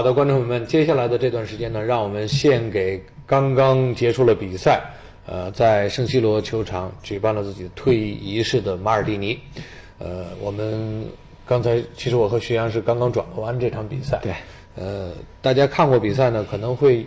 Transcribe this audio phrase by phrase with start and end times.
[0.00, 4.80] 好的，观众朋友们，接下来的这段时间呢，让我们献给刚刚结束了比赛，
[5.26, 9.38] 呃，在圣西罗球场举办了自己退役仪式的马尔蒂尼。
[9.98, 11.04] 呃，我们
[11.46, 14.18] 刚才其实我和徐阳是刚刚转播完这场比赛。
[14.22, 14.32] 对。
[14.74, 15.10] 呃，
[15.42, 17.04] 大家看过比赛呢，可能会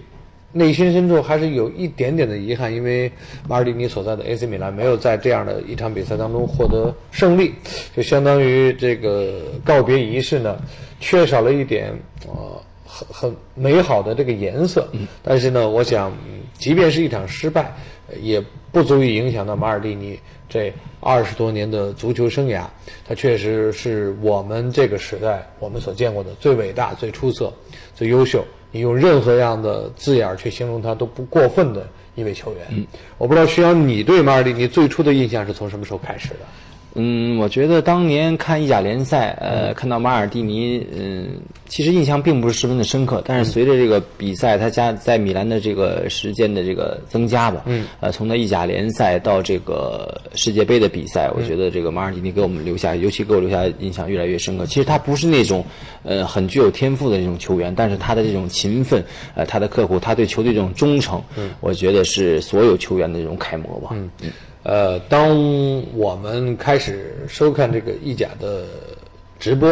[0.51, 3.11] 内心深处还是有一点点的遗憾，因为
[3.49, 7.55] 马尔蒂尼所在的 AC 米兰没有在这样的一场比赛当中获得胜利，
[7.95, 10.61] 就相当于这个告别仪式呢，
[10.99, 11.91] 缺少了一点
[12.27, 12.61] 呃。
[12.85, 14.87] 很很美好的这个颜色，
[15.21, 16.11] 但是呢，我想，
[16.57, 17.73] 即便是一场失败，
[18.21, 22.65] 也不足以影响到马尔蒂尼这二十多年的足球生涯。
[23.07, 27.51] 他确实是我们这个时代我们所见过的最伟大、最出色、
[27.95, 28.45] 最优秀。
[28.71, 32.87] 你用任何样的字眼去形容他都不过分的一位球员。
[33.19, 36.39] 我不知道徐阳，你对马尔蒂尼最初的印象是从什么时候开始的？
[36.95, 41.27] 嗯，我觉得当年看意甲联赛，呃，看到马尔蒂尼，嗯，
[41.67, 43.21] 其实印象并不是十分的深刻。
[43.25, 54.65] 但是随着这个比赛，他加在米兰的这个时间的这个增加吧，嗯，呃，从他意甲联赛到这个世界杯的比赛，我觉得这个马尔蒂尼给我们留下，尤其给我留下印象越来越深刻。
[54.67, 55.65] 其实他不是那种，
[56.03, 59.03] 呃，很具有天赋的那种球员，但是他的这种勤奋，
[59.33, 64.29] 呃，他的刻苦，他对球队这种忠诚，嗯，我觉得是所有球员的这种楷模吧，嗯嗯。
[64.63, 65.29] 呃，当
[65.97, 68.63] 我们开始收看这个意甲的
[69.37, 69.69] 直播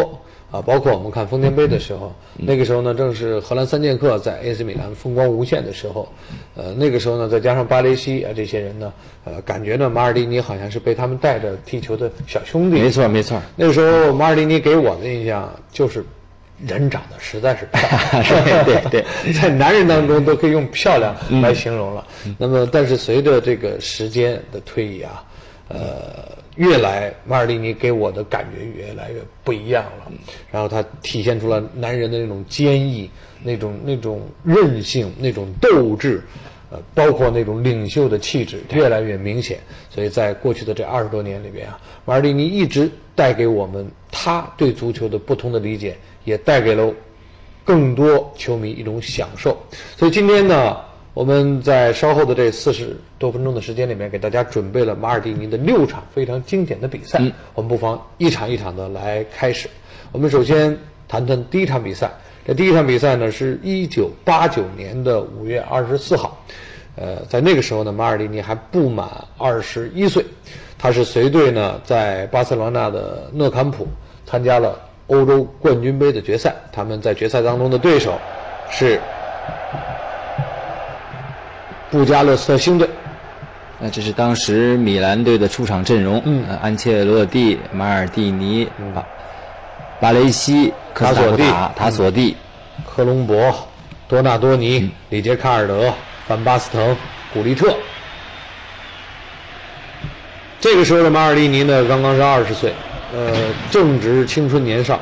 [0.51, 6.07] 啊，包括我们看丰田杯的时候，那个时候呢，正是荷兰三剑客在 AC 米兰风光无限的时候。
[6.55, 8.91] 呃，那个时候呢，再加上巴雷西啊这些人呢，
[9.23, 12.81] 呃，感觉呢，马尔蒂尼好像是被他们带着踢球的小兄弟。
[12.81, 13.41] 没错，没错。
[13.55, 16.05] 那个时候，马尔蒂尼给我的印象就是。
[16.67, 17.81] 人长得实在是漂
[18.43, 22.05] 亮， 对对对， 在男人当中都可以用漂亮来形容了。
[22.37, 25.23] 那么，但是随着这个时间的推移啊，
[25.69, 30.11] 呃，越来马尔蒂尼给我的感觉越来越不一样了。
[30.51, 33.09] 然后他体现出了男人的那种坚毅、
[33.43, 36.21] 那种那种韧性、那种斗志。
[36.71, 39.59] 呃，包括那种领袖的气质越来越明显，
[39.89, 46.93] 所以在过去的这二十多年里边啊，马尔蒂尼一直带给我们他对足球的不同的理解，也带给了
[47.65, 49.57] 更多球迷一种享受。
[49.97, 50.77] 所以今天呢，
[51.13, 57.21] 我们在稍后的这四十多分钟的时间里面，给大家准备了马尔蒂尼的六场非常经典的比赛，
[57.53, 59.69] 我们不妨一场一场的来开始。
[60.13, 60.77] 我们首先
[61.09, 62.09] 谈谈第一场比赛。
[62.45, 66.35] 这第一场比赛呢，是一九八九年的五月二十四号，
[66.95, 69.07] 呃，在那个时候呢，马尔蒂尼还不满
[69.37, 70.25] 二十一岁，
[70.77, 73.87] 他是随队呢在巴塞罗那的诺坎普
[74.25, 78.17] 参加了欧洲冠军杯的决赛，他们在决赛当中的对手
[78.71, 78.99] 是
[81.91, 82.89] 布加勒斯特星队，
[83.77, 89.05] 那这是当时米兰队的出场阵容，嗯，安切洛蒂、马尔蒂尼、巴
[90.01, 90.73] 巴雷西。
[90.93, 92.35] 塔索蒂、塔索蒂、
[92.85, 93.67] 科隆博、
[94.09, 95.91] 多纳多尼、里杰卡尔德、
[96.27, 96.95] 范巴斯滕、
[97.33, 97.73] 古利特。
[100.59, 102.73] 这个时候的马尔蒂尼呢，刚刚是二十岁，
[103.15, 103.31] 呃，
[103.71, 104.99] 正值青春年少。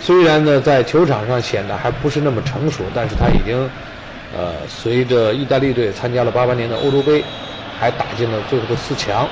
[0.00, 3.68] 虽然呢，在球场上显得还不是那么成熟，但是他已经，
[4.34, 7.24] 呃，随着意大利队参加了八八年的欧洲杯，
[7.76, 9.28] 还打进了最后的四强。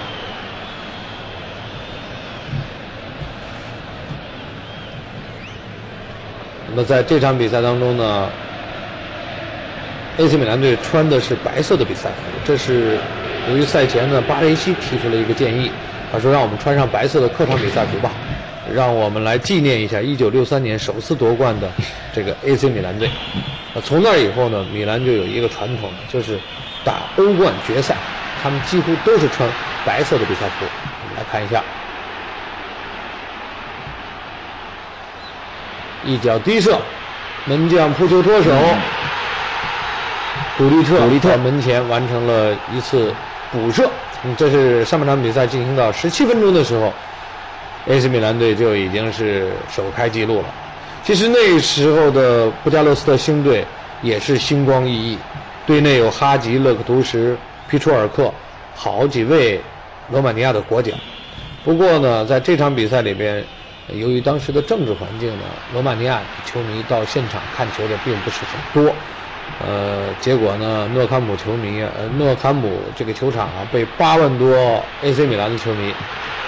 [6.74, 8.32] 那么在这场比赛当中呢
[10.16, 12.40] ，AC 米兰队穿的是白色的比赛服。
[12.42, 12.98] 这是
[13.44, 15.70] 由于赛前呢，巴雷西提出了一个建议，
[16.10, 18.16] 他说让我们穿上白色的客场比赛服吧，
[18.64, 21.70] 让我们来纪念一下1963年首次夺冠的
[22.10, 23.10] 这个 AC 米兰队。
[23.84, 26.40] 从那以后呢，米兰就有一个传统，就是
[26.82, 28.00] 打欧冠决赛，
[28.34, 29.52] 他们几乎都是穿
[29.84, 30.72] 白色的比赛服。
[31.02, 31.62] 我们来看一下。
[36.04, 36.78] 一脚低射，
[37.44, 38.50] 门将扑球脱手，
[40.58, 43.12] 古利特古利特门前完成了一次
[43.52, 43.88] 补射。
[44.24, 46.92] 嗯，这是上半场比赛进行到十七分钟的时候
[47.86, 50.44] ，AC 米兰队就已经是首开纪录了。
[51.04, 53.64] 其实那时候的布加勒斯特星队
[54.02, 55.18] 也是星光熠熠，
[55.66, 57.36] 队内有哈吉、勒克图什、
[57.68, 58.32] 皮楚尔克，
[58.74, 59.60] 好几位
[60.10, 60.92] 罗马尼亚的国脚。
[61.64, 63.44] 不过呢，在这场比赛里边。
[63.88, 68.96] 由于当时的政治环境呢，罗马尼亚球迷到现场看球的并不是很多，
[69.58, 75.94] 呃，结果呢，诺坎普球迷，呃，诺坎普这个球场啊，被八万多 AC 米兰的球迷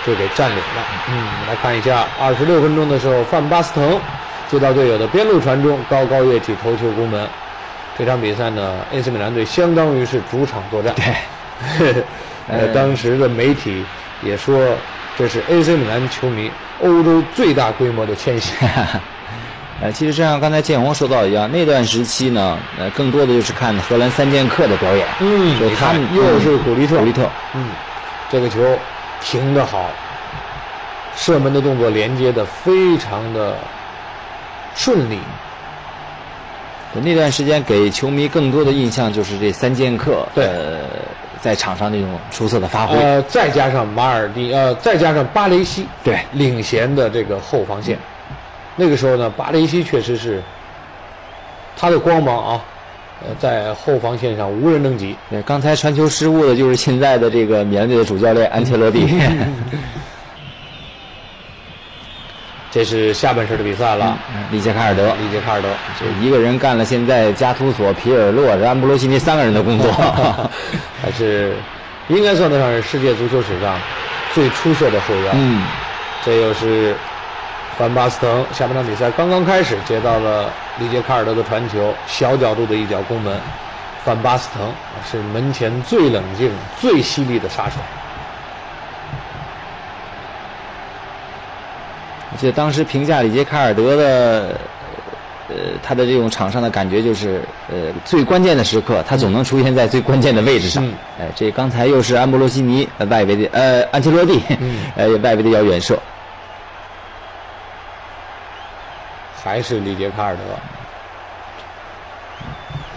[0.01, 0.87] 就给占领了。
[1.07, 4.01] 嗯，来看一下，二十六分钟的时候，范巴斯滕
[4.47, 7.29] 接到队友的边路传中，高高跃起头球攻门。
[7.95, 10.95] 这场比赛呢，AC 米兰队相当于是主场作战。
[10.95, 12.05] 对，
[12.47, 13.89] 呃，当时的媒体
[14.21, 14.81] 也说。
[15.17, 16.51] 这是 AC 米兰球迷
[16.83, 18.53] 欧洲最大规模的迁徙。
[19.83, 25.07] 呃，其实就像刚才建宏说到一样，那段时期呢，呃，更多的就是看荷兰三剑客的表演。
[25.21, 27.67] 嗯，就他们又是古利特，古利特，嗯，
[28.31, 28.61] 这个球
[29.21, 29.91] 停得好，
[31.17, 33.57] 射门的动作连接的非常的
[34.77, 35.19] 顺利。
[37.03, 40.84] 那段时间给球迷更多的印象就是这三剑客，对呃，
[41.41, 42.97] 在场上那种出色的发挥。
[42.99, 47.99] 呃，再加上马尔蒂，呃，再加上巴雷西，对领衔的这个后防线，
[48.77, 50.43] 那个时候呢，巴雷西确实是
[51.77, 52.65] 他的光芒啊，
[53.27, 55.17] 呃，在后防线上无人能及。
[55.31, 59.07] 对，刚才传球失误的就是现在的这个米兰队的主教练安切洛蒂。
[62.75, 64.19] 这是下半时的比赛了，
[64.51, 69.93] 里杰卡尔德，里杰卡尔德，这一个人干了现在加图索、皮尔洛、安布罗西尼三个人的工作，
[71.01, 71.55] 还是
[72.09, 73.79] 应该算得上是世界足球史上
[74.35, 75.31] 最出色的后腰。
[75.35, 75.63] 嗯，
[76.25, 76.97] 这又是
[77.79, 80.51] 范巴斯滕下半场比赛刚刚开始接到了
[80.81, 83.39] 里杰卡尔德的传球，小角度的一脚攻门，
[84.05, 84.69] 范巴斯滕
[85.09, 86.51] 是门前最冷静、
[86.81, 87.77] 最犀利的杀手。
[92.35, 94.59] 我记得当时评价里杰卡尔德的，
[95.49, 97.41] 呃，他的这种场上的感觉就是，
[97.71, 100.85] 呃，最关键的时刻，他总能出现在最关键的位置上。
[101.17, 104.43] 哎，这刚才又是安布罗西尼外围的，呃，安切洛蒂，
[104.97, 105.97] 呃，外围的要远射，
[109.45, 110.43] 还是里杰卡尔德。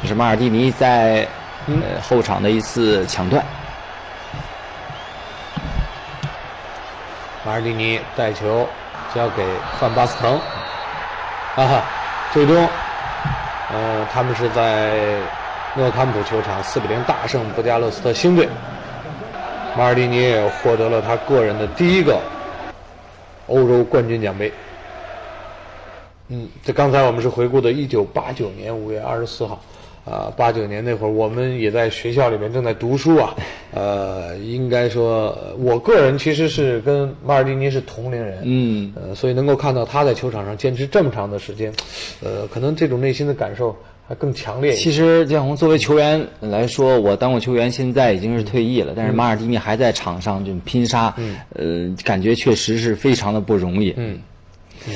[0.02, 1.28] 这是马尔蒂尼在
[1.68, 3.46] 呃后场的一次抢断。
[7.46, 8.68] 马尔蒂尼带球。
[9.14, 9.44] 交给
[9.80, 10.34] 范巴斯滕，
[11.56, 11.84] 啊哈，
[12.34, 12.68] 最终，
[13.72, 15.20] 呃，他们是在
[15.76, 18.48] 诺坎普球场四比零大胜布加勒斯特星队。
[19.76, 22.20] 马尔蒂尼也获得了他个人的第一个
[23.48, 24.52] 欧洲冠军奖杯。
[26.30, 29.60] 嗯，这刚才我们是回顾的1989年5月24号。
[30.10, 33.36] 啊，八九年那会儿，我们也在学校里面正在读书啊。
[33.74, 38.40] 呃，应该说，我个人其实是跟马尔蒂尼是同龄人。
[38.44, 38.94] 嗯。
[38.96, 41.74] 呃，所以能够看到他在球场上坚持这么长的时间，
[42.22, 43.76] 呃，可能这种内心的感受
[44.08, 44.72] 还更强烈。
[44.74, 51.14] 其实建红作为球员来说，我当过球员，现在已经是退役了，但是马尔蒂尼还在场上就拼杀，
[51.54, 53.94] 呃，感觉确实是非常的不容易。
[53.98, 54.18] 嗯。
[54.88, 54.94] 嗯。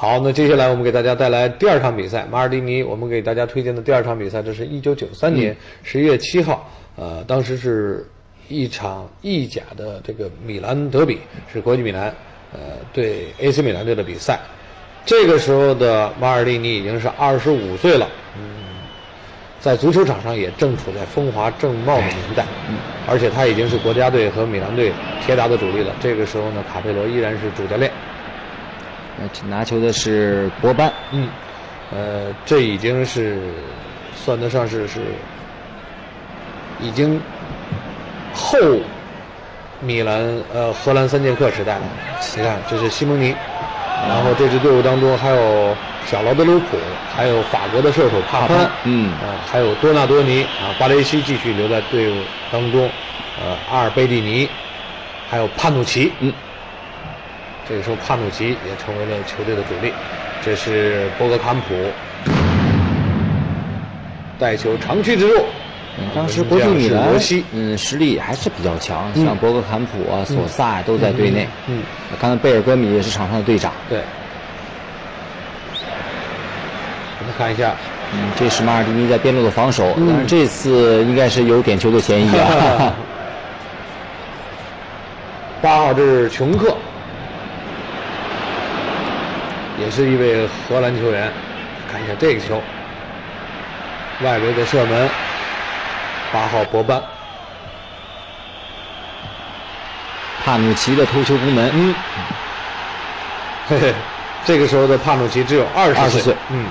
[0.00, 2.82] 好，那接下来我们给大家带来第二场比赛，马尔蒂尼。
[2.82, 6.66] 我们给大家推荐的第二场比赛，这是一九九三年十一月七号，
[6.96, 8.08] 呃，当时是
[8.48, 11.18] 一场意甲的这个米兰德比，
[11.52, 12.04] 是国际米兰
[12.50, 14.40] 呃对 AC 米兰队的比赛。
[15.04, 18.42] 这个时候的马尔蒂尼已经是二十五岁了，嗯，
[19.60, 22.46] 在足球场上也正处在风华正茂的年代，
[23.06, 24.94] 而且他已经是国家队和米兰队
[25.26, 25.94] 铁打的主力了。
[26.00, 27.92] 这个时候呢，卡佩罗依然是主教练。
[29.48, 31.28] 拿球的是博班，嗯，
[31.90, 33.40] 呃，这已经是
[34.14, 35.00] 算得上是是
[36.78, 37.20] 已经
[38.32, 38.58] 后
[39.80, 41.82] 米兰呃荷兰三剑客时代了。
[42.36, 43.36] 你看，这是西蒙尼，
[44.06, 52.90] 然后这支队伍当中还有小劳德鲁普，还有法国的射手帕潘，嗯，啊，还有多纳多尼啊，巴雷西继续留在队伍当中，
[53.38, 54.48] 呃，阿尔贝蒂尼，
[55.26, 56.32] 还有帕努奇，嗯。
[57.70, 59.92] 这个时候，帕努奇也成为了球队的主力。
[60.42, 61.68] 这是博格坎普
[64.36, 65.44] 带球长驱直入。
[66.12, 67.10] 当时国际米兰
[67.52, 71.46] 嗯实力还是比较强，像博格坎普啊、索萨都在队内。
[71.68, 71.80] 嗯，
[72.18, 73.72] 刚才贝尔戈米也是场上的队长。
[73.88, 74.00] 对。
[77.20, 77.76] 我们看一下，
[78.14, 82.92] 嗯，这是马尔蒂尼在边路的防守，但是这次应该是有点球的嫌疑啊。
[85.62, 86.74] 八号，这是琼克。
[89.90, 91.28] 也是一位荷兰球员，
[91.90, 92.62] 看一下这个球，
[94.22, 95.10] 外围的射门，
[96.32, 97.02] 八号博班，
[100.44, 101.94] 帕努奇的头球攻门，嗯，
[103.68, 103.92] 嘿嘿，
[104.44, 106.66] 这个时候的帕努奇只有二十岁，嗯，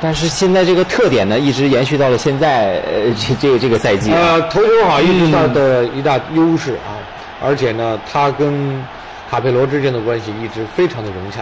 [0.00, 6.94] 但是现在这个特点呢，一直延续到了现在，呃，这这个这个赛季，呃，头球好一直他的一大优势啊，
[7.42, 8.86] 而且呢，他跟
[9.28, 11.40] 卡佩罗之间的关系一直非常的融洽。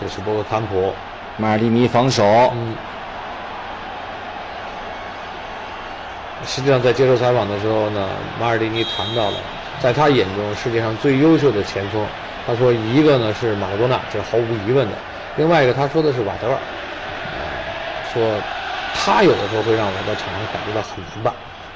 [0.00, 0.94] 这是博格坎普，
[1.36, 2.24] 马尔蒂尼防守。
[2.54, 2.74] 嗯。
[6.46, 8.08] 实际上，在接受采访的时候呢，
[8.40, 9.36] 马尔蒂尼谈到了，
[9.78, 12.02] 在他眼中世界上最优秀的前锋。
[12.46, 14.96] 他说，一个呢是马拉多纳，这是毫无疑问的；
[15.36, 16.56] 另外一个，他说的是瓦德尔。
[18.12, 18.40] 说
[18.92, 21.32] 他有的时候会让我在场上感觉到很难办。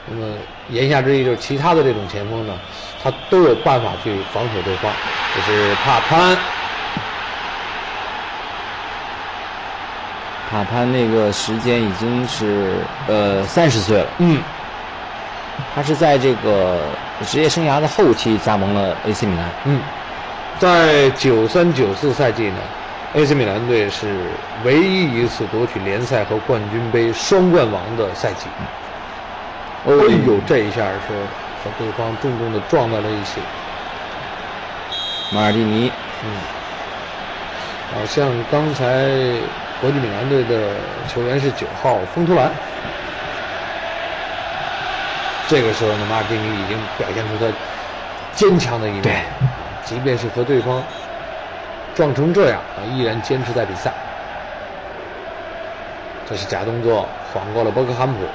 [0.06, 0.34] 那么
[0.70, 2.58] 言下之意就是，其他的这种前锋呢，
[3.02, 4.90] 他都有办法去防守对方。
[5.34, 6.36] 这是帕潘。
[10.50, 14.42] 帕潘那个时间已经是呃三十岁了，嗯，
[15.74, 19.50] 他是在这个职业生涯的后期加盟了 AC 米兰。
[19.64, 19.80] 嗯，
[20.60, 22.60] 在九三九四赛季呢
[23.14, 24.30] ，AC 米兰队是
[24.64, 28.46] 唯一一次夺取联赛和冠军杯双冠王的赛季。
[29.86, 29.92] 哎
[30.26, 31.26] 呦，这一下是
[31.62, 33.40] 和对方重重的撞在了一起。
[35.30, 35.90] 马尔蒂尼，
[36.22, 36.30] 嗯，
[37.92, 39.10] 好像刚才
[39.84, 40.76] 国际米兰队的
[41.06, 42.50] 球员是九号丰图兰。
[45.46, 47.52] 这个时候呢，马尔蒂尼已经表现出他
[48.34, 49.12] 坚强的一面，对
[49.84, 50.82] 即便是和对方
[51.94, 53.92] 撞成这样啊，依然坚持在比赛。
[56.26, 58.26] 这是假动作，晃过了博克汉普，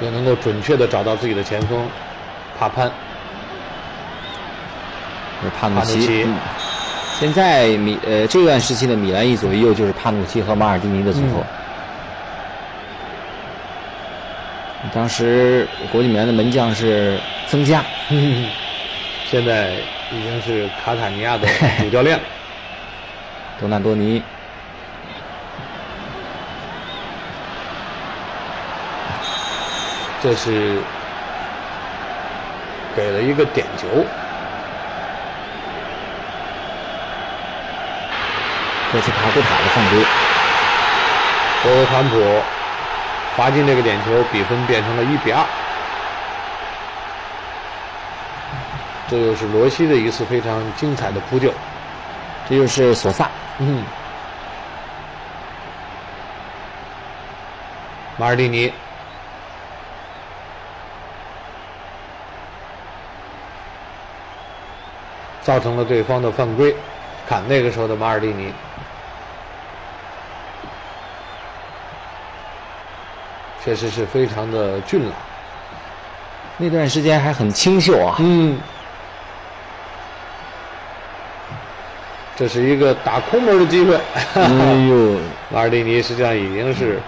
[0.00, 1.86] 又能够准确的找到自己的前锋
[2.58, 2.90] 帕潘。
[5.42, 6.34] 是帕努帕努奇嗯
[7.18, 11.44] 现在米呃这段时期的米兰一左一右就是帕努奇和马尔蒂尼的组合。
[14.92, 17.84] 当时国际米兰的门将是增加，
[19.30, 19.76] 现在
[20.10, 22.24] 已经是卡塔尼亚的主教练了。
[23.58, 24.20] 多纳多尼，
[30.20, 30.82] 这是
[32.94, 34.04] 给了一个点球，
[38.94, 40.04] 科斯塔古塔的犯规。
[41.64, 42.42] 博格坎普
[43.36, 45.44] 罚进这个点球，比分变成了一比二。
[49.08, 51.52] 这又是罗西的一次非常精彩的扑救。
[52.48, 53.84] 这就是索萨，嗯，
[58.16, 58.72] 马尔蒂尼，
[65.42, 66.72] 造成了对方的犯规。
[67.26, 68.52] 看那个时候的马尔蒂尼，
[73.64, 75.12] 确实是非常的俊朗。
[76.58, 78.16] 那段时间还很清秀啊。
[78.18, 78.58] 嗯，
[82.36, 83.98] 这是一个打空门的机会。
[84.34, 84.42] 哎
[84.88, 85.18] 呦，
[85.50, 87.00] 马尔蒂尼实际上已经是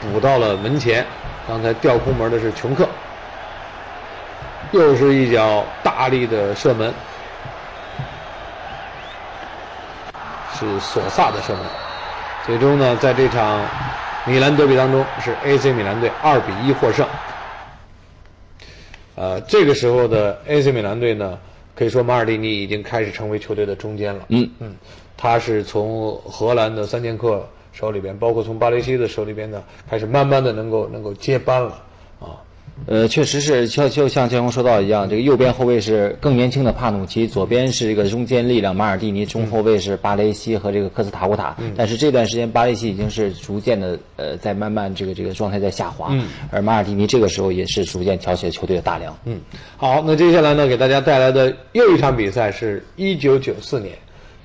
[0.00, 1.04] 补到了门前，
[1.46, 2.88] 刚才吊空门的是琼克，
[4.72, 6.92] 又是一脚大力的射门，
[10.58, 11.62] 是索萨的射门。
[12.46, 13.60] 最终呢，在这场
[14.28, 17.08] 米兰德比当中，是 AC 米兰队二比一获胜。
[19.14, 21.38] 呃，这个时候的 AC 米兰队呢，
[21.74, 24.26] 可以说马尔蒂尼已经开始成为球队的中坚了。
[24.28, 24.76] 嗯嗯，
[25.16, 31.84] 他是从荷兰的三剑客手里边，包括从巴雷西的手里边呢，开始慢慢的能够能够接班了啊。
[32.86, 41.56] 呃，确实是，就就像建峰说到一样，这个右边后卫是更年轻的帕努奇，左边是这个中坚力量马尔蒂尼，中后卫是巴雷西和这个科斯塔古塔。
[41.76, 46.14] 但是这段时间巴雷西已经是逐渐的呃在慢慢这个这个状态在下滑，
[46.50, 49.14] 而马尔蒂尼这个时候也是逐渐挑起了球队的大梁。
[49.24, 49.40] 嗯，
[49.76, 53.92] 好，那接下来呢，给大家带来的又一场比赛是1994年，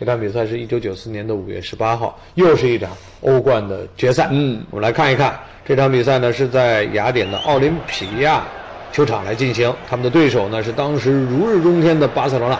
[0.04, 2.90] 这场比赛是一九九四年的五月十八号，又是一场
[3.22, 4.28] 欧冠的决赛。
[4.32, 8.44] 嗯，我们来看一看这场比赛呢，是在雅典的奥林匹亚
[8.92, 12.60] 球场来进行，他们的对手呢是当时如日中天的巴塞罗那。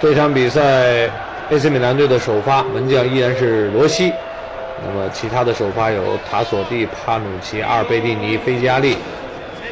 [0.00, 1.08] 这场比赛
[1.50, 4.12] ，AC 米兰队的首发门将依然是罗西，
[4.84, 8.96] 那么其他的首发有塔索蒂、帕努奇、阿尔贝蒂尼、菲加利、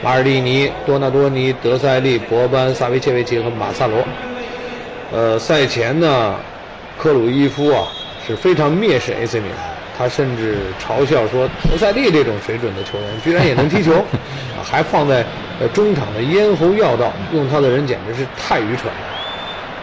[0.01, 4.07] 马尔蒂尼、多纳多尼、德塞利、博班、萨维切维奇和马萨罗。
[5.15, 6.45] 呃，赛前呢，
[6.97, 7.87] 克鲁伊夫啊
[8.19, 9.59] 是非常蔑视 AC 米兰，
[9.93, 13.93] 他甚至嘲笑说，托塞利这种水准的球员居然也能踢球，
[14.59, 15.25] 啊，还放在
[15.61, 19.07] 呃中场的咽喉要道，用他的人简直是太愚蠢了。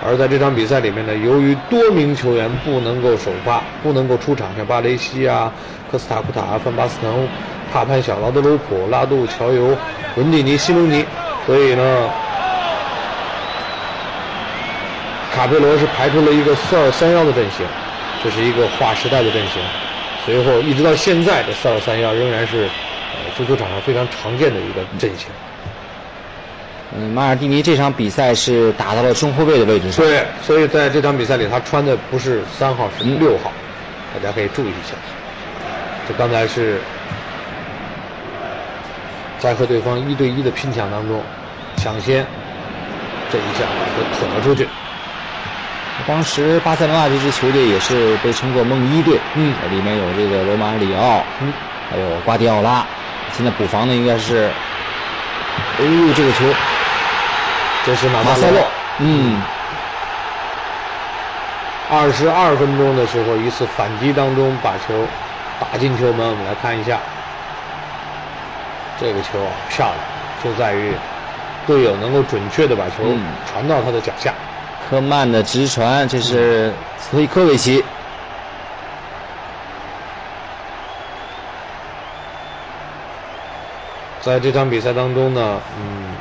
[0.02, 5.54] 而在这场比赛里面呢，由于多名球员不能够首发，不能够出场，像巴雷西啊、
[5.90, 7.30] 科斯塔库塔、范巴斯滕、
[7.70, 9.80] 帕潘小劳德鲁普、拉杜乔尤、
[10.16, 11.08] 文蒂尼、西蒙尼，
[11.46, 12.12] 所以呢，
[15.42, 17.66] 卡佩罗是排出了一个四二三幺的阵型，
[18.24, 19.60] 这是一个划时代的阵型。
[20.24, 25.30] 随后一直到现在的四二三幺仍然是呃足球场上非常常见的一个阵型。
[26.96, 30.06] 嗯，马尔蒂尼这场比赛是打到了中后卫的位置上。
[30.06, 33.52] 对，所以在这场比赛里，他穿的不是三号，是六号，
[34.14, 34.94] 大家可以注意一下。
[36.08, 36.80] 这刚才是
[39.40, 41.20] 在和对方一对一的拼抢当中，
[41.78, 42.24] 抢先
[43.32, 43.66] 这一下
[43.98, 44.68] 就捅了出去。
[46.12, 49.56] 当时巴塞罗那这支球队也是被称作梦一队，嗯。
[49.72, 51.54] 里面有这个罗马里奥，嗯，
[51.90, 52.86] 还有瓜迪奥拉。
[53.32, 54.52] 现在补防的应该是，
[55.80, 56.44] 哎呦，这个球
[57.86, 58.60] 这是马马塞洛，
[58.98, 59.42] 嗯，
[61.90, 65.08] 二十二分钟的时候，一次反击当中把球
[65.62, 66.30] 打进球门。
[66.30, 67.00] 我们来看一下，
[69.00, 69.98] 这个球啊漂亮，
[70.44, 70.92] 就在于
[71.66, 73.16] 队友能够准确的把球
[73.50, 74.34] 传到他的脚下。
[74.92, 76.70] 科曼的直传，这是
[77.00, 77.82] 斯维科维奇。
[84.20, 86.14] 在这场比赛当中呢，嗯，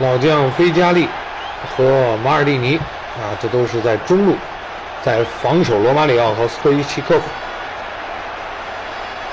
[0.00, 1.08] 老将菲加利。
[1.76, 4.34] 和马尔蒂尼啊，这都是在中路，
[5.02, 7.22] 在防守罗马里奥和斯托伊奇科夫。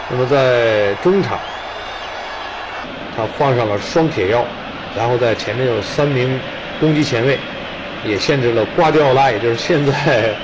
[0.10, 1.40] 那么在中场，
[3.16, 4.46] 他放上了双铁腰，
[4.96, 6.40] 然后在前面有三名
[6.80, 7.40] 攻击前卫，
[8.04, 10.36] 也限制了瓜迪奥拉，也就是现在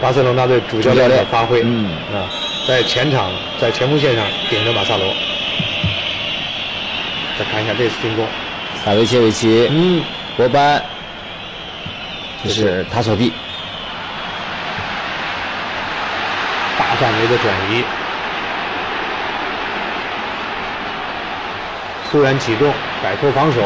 [0.00, 1.62] 巴塞罗那队主教练的发挥。
[1.64, 2.28] 嗯啊，
[2.66, 5.14] 在前场，在前锋线上顶着马萨罗。
[7.38, 8.26] 再看一下这次进攻，
[8.84, 10.02] 萨维切维奇，嗯，
[10.36, 10.82] 博班。
[12.44, 13.32] 这是塔索蒂，
[16.76, 17.84] 大范围的转移，
[22.12, 22.70] 突然启动，
[23.02, 23.58] 摆脱防守，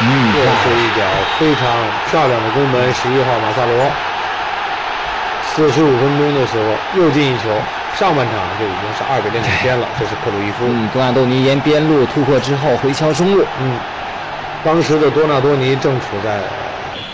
[0.00, 1.04] 嗯，这是一脚
[1.38, 1.62] 非常
[2.10, 2.94] 漂亮的攻门。
[2.94, 3.90] 十一号马萨罗，
[5.44, 6.64] 四十五分钟的时候
[6.98, 7.50] 又进一球，
[7.94, 9.86] 上半场就已经是二比零领先了。
[10.00, 13.78] 这是克鲁伊夫，嗯，多纳多尼沿边路突破之后回敲中路，嗯。
[14.64, 16.40] 当时的多纳多尼正处在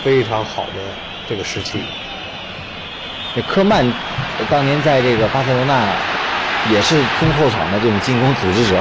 [0.01, 0.79] 非常好的
[1.27, 1.83] 这个时期。
[3.35, 3.85] 这科曼
[4.49, 5.87] 当年在这个巴塞罗那
[6.69, 8.75] 也是中后场的这种进攻组织者。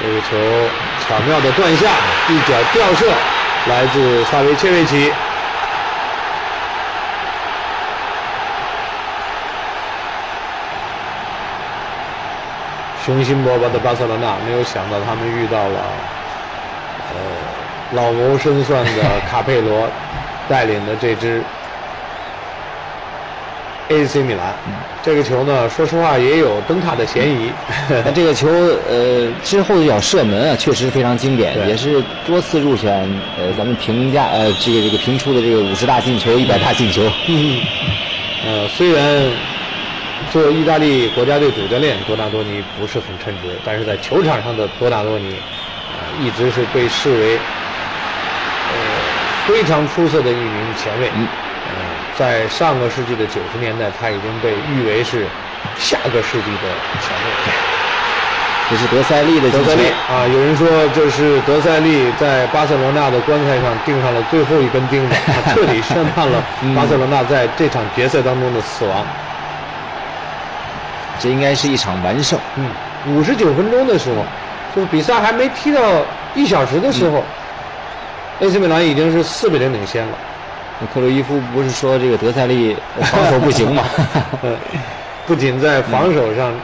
[0.00, 0.36] 这个球
[1.08, 1.90] 巧妙的断下，
[2.28, 3.06] 一脚吊射，
[3.68, 5.12] 来自萨维切维奇。
[13.04, 15.80] 雄心勃勃的巴塞罗那没有想到，他们遇到了
[17.14, 17.16] 呃
[17.92, 19.88] 老谋深算的卡佩罗
[20.46, 21.42] 带领的这支
[23.88, 24.54] AC 米兰。
[25.00, 27.52] 这个球呢，说实话也有登塔的嫌疑。
[27.88, 32.92] 那 这个球呃之后的脚射门啊，确实非常经典，也是多次入选
[33.36, 37.10] 呃咱们评价呃这个这个评出的这个五十大进球、一百大进球。
[37.26, 37.60] 嗯，
[38.44, 39.22] 呃虽然。
[40.32, 45.40] 做意大利国家队主教练多纳多尼不是很称职，但是在球场上的多纳多尼，
[46.20, 48.74] 一直是被视为呃
[49.46, 51.08] 非常出色的一名前卫。
[51.14, 51.28] 嗯，
[52.18, 55.24] 在上个世纪的九十年代，他已经被誉为是
[55.78, 56.66] 下个世纪的
[57.00, 57.30] 前卫。
[58.68, 66.42] 这是德塞利的德塞利啊，有人说这是德塞利在巴塞罗那的棺材上钉上了最后一根钉子，他彻底 宣判了
[66.74, 69.06] 巴塞罗那在这场决赛当中的死亡。
[71.20, 72.38] 这应该是一场完胜。
[72.56, 72.68] 嗯，
[73.06, 74.24] 五十九分钟的时候，
[74.74, 75.80] 就是比赛还没踢到
[76.34, 77.24] 一小时的时候
[78.40, 80.18] ，AC 米兰已经是四比零领先了。
[80.86, 83.84] 克洛伊夫不是说这个德塞利防守不行吗？
[85.26, 86.54] 不仅在防守上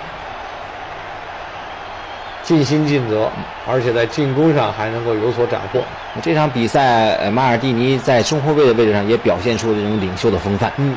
[2.42, 3.30] 尽心尽责，
[3.66, 5.84] 而且在进攻上还能够有所斩获。
[6.22, 10.72] 这场比赛，马尔蒂尼在中后卫的位置上也表现出这种领袖的风范。
[10.76, 10.96] 嗯。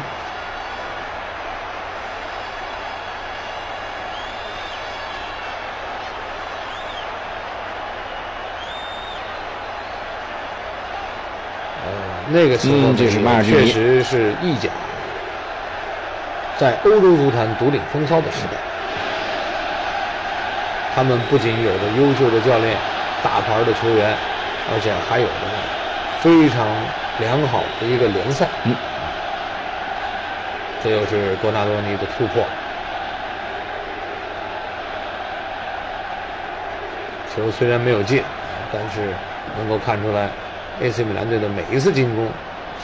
[12.30, 14.70] 那个时候确实是意甲
[16.58, 18.58] 在欧洲足坛独领风骚的时代。
[20.94, 22.76] 他们不仅有着优秀的教练、
[23.24, 24.18] 大牌的球员，
[24.74, 25.32] 而且还有着
[26.20, 26.68] 非常
[27.20, 28.50] 良好的一个联赛。
[28.64, 28.76] 嗯，
[30.84, 32.44] 这又是多纳多尼的突破。
[37.36, 38.24] 球虽然没有进，
[38.74, 39.14] 但是
[39.56, 40.32] 能够看出来。
[40.82, 42.28] AC 米兰队的每一次进攻，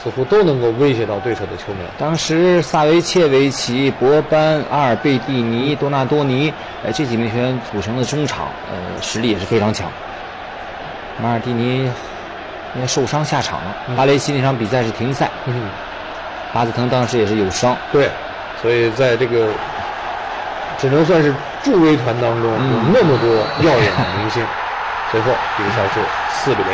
[0.02, 1.86] 似乎都能够威胁到对手的球门。
[1.98, 6.52] 当时萨维切维奇、博班、阿尔贝蒂尼、多纳多尼，
[6.82, 9.90] 呃，这几名球员组成的中场，呃，实力也是非常强。
[11.22, 11.90] 马尔蒂尼
[12.74, 15.30] 因为受伤下场了，巴雷西那场比赛是停赛。
[15.46, 15.68] 嗯，
[16.52, 17.76] 巴斯滕当时也是有伤。
[17.92, 18.10] 对，
[18.60, 19.48] 所以在这个
[20.78, 22.58] 只能算是助威团当中，有
[22.92, 23.28] 那么多
[23.64, 24.44] 耀眼的明星，
[25.12, 26.00] 最后比赛是
[26.32, 26.72] 四比零。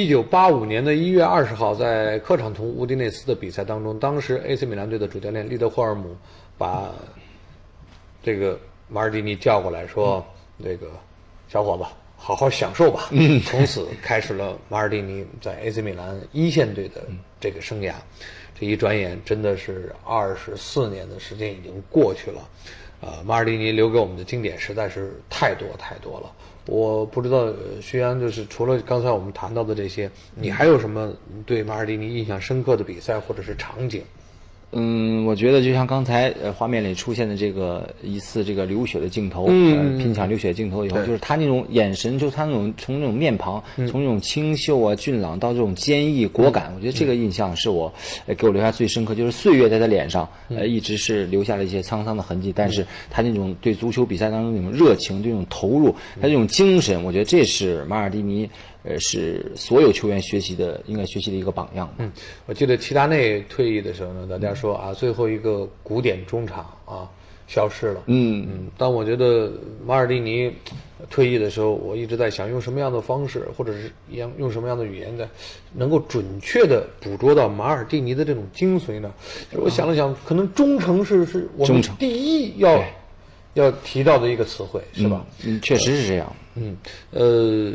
[0.00, 6.16] 一九八五年的一月二十号，在客场同乌迪内斯的比赛当中，当时 AC 米兰队的主教练利德霍尔姆
[6.56, 6.90] 把
[8.22, 8.58] 这个
[8.88, 10.24] 马尔蒂尼叫过来说
[10.64, 10.86] ：“这个
[11.50, 11.84] 小伙子，
[12.16, 13.10] 好好享受吧。”
[13.44, 17.02] 从此开始了马尔蒂尼在 AC 米兰一线队的
[17.38, 17.92] 这个生涯。
[18.58, 22.40] 这一转眼，真的是二十四年的时间已经过去了。
[23.00, 26.30] 呃，马尔蒂尼留给我们的经典实在是太多太多了。
[26.66, 31.12] 我不知道徐阳，就是除了刚才我们谈到的这些，你还有什么
[31.46, 34.04] 对马尔蒂尼印象深刻的比赛或者是场景？
[34.72, 47.92] 嗯，我觉得就像刚才呃画面里出现的这个一次这个流血的镜头，嗯，拼抢流血镜头以后，就是他那种眼神，就他那种从那种面庞，从那种清秀啊俊朗到这种坚毅果敢，我觉得这个印象是我
[48.38, 49.14] 给我留下最深刻。
[49.14, 58.48] 就是岁月在他脸上，呃，一直是留下了一些沧桑的痕迹，但是他那种对足球比赛当中那种热情、这种投入，他这种精神，我觉得这是马尔蒂尼。
[58.82, 61.92] 呃，是所有球员学习的，应该学习的一个榜样。
[61.98, 62.10] 嗯，
[62.46, 67.06] 我记得齐达内退役的时候呢，大家说啊，最后一个古典中场啊
[67.46, 68.02] 消失了。
[68.06, 68.70] 嗯嗯。
[68.78, 69.52] 但我觉得
[69.84, 70.50] 马尔蒂尼
[71.10, 75.28] 退役的时候，我一直在想，用什么样的方式，或者是用用什么样的语言，在
[75.74, 79.12] 能够准确的捕捉到马尔蒂尼的这种精髓呢？
[79.52, 82.82] 我想了想，可能忠诚是是我们第一要
[83.52, 85.26] 要提到的一个词汇，是吧？
[85.44, 86.34] 嗯，确实是这样。
[86.54, 86.74] 嗯，
[87.10, 87.74] 呃。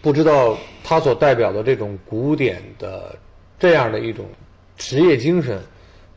[0.00, 3.16] 不知道他所代表的这种古典的
[3.58, 4.26] 这样的一种
[4.76, 5.60] 职业精神，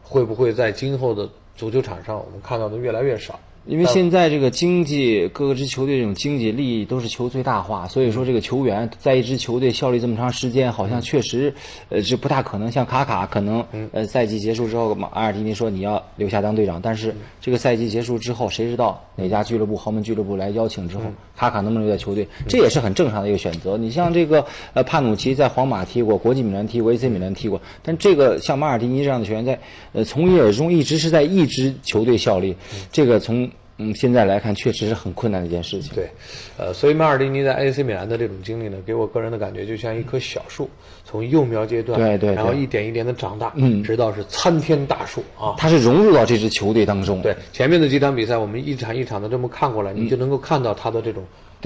[0.03, 3.39] 会不会在今后的足球场上我们看到的越来越少？
[3.67, 11.53] 因为现在这个经济，各个支球队这种经济利益都是球最大化，所以说这个球员在一支球队效力这么长时间，好像确实，
[11.89, 12.71] 呃，是不大可能。
[12.71, 21.03] 像卡卡可能，呃，赛季结束之后，马阿尔蒂尼说你要留下当队长，但是这个赛季结束之后，谁知道哪家俱乐部豪门俱乐部来邀请之后，
[21.37, 22.27] 卡卡能不能留在球队？
[22.47, 23.77] 这也是很正常的一个选择。
[23.77, 29.59] 你像这个呃帕努奇在皇马踢过，国际米兰踢过，AC 米兰踢过，但这个像马尔蒂尼这样的球员在
[29.93, 32.55] 呃从一而终，一直是在一支球队效力，
[32.91, 33.50] 这个从。
[33.81, 35.93] 嗯，现在来看确实是很困难的一件事情。
[35.95, 36.09] 对，
[36.57, 40.69] 呃，所以马尔蒂尼在 AC 米兰的这种经历呢，给我个人的感觉就像一棵小树，
[41.03, 45.55] 从幼苗阶段，对对，然后一点一点的长大，嗯，直到是参天大树啊。
[45.57, 47.21] 他是融入到这支球队当中。
[47.21, 51.23] 对，前面的几场比赛，我们一场一场的这么看过来，你就能够看到他的这种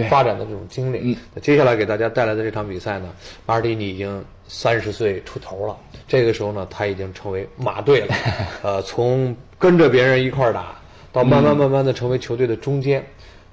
[0.09, 0.99] 发展的这种经历。
[1.03, 3.09] 嗯，接下来给大家带来的这场比赛呢，
[3.45, 8.15] 马尔蒂尼已经三十岁出头了，这个时候呢，他已经成为马队了，
[8.63, 10.75] 呃，从跟着别人一块儿打。
[11.15, 13.01] 到慢慢慢慢的成为球队的中间，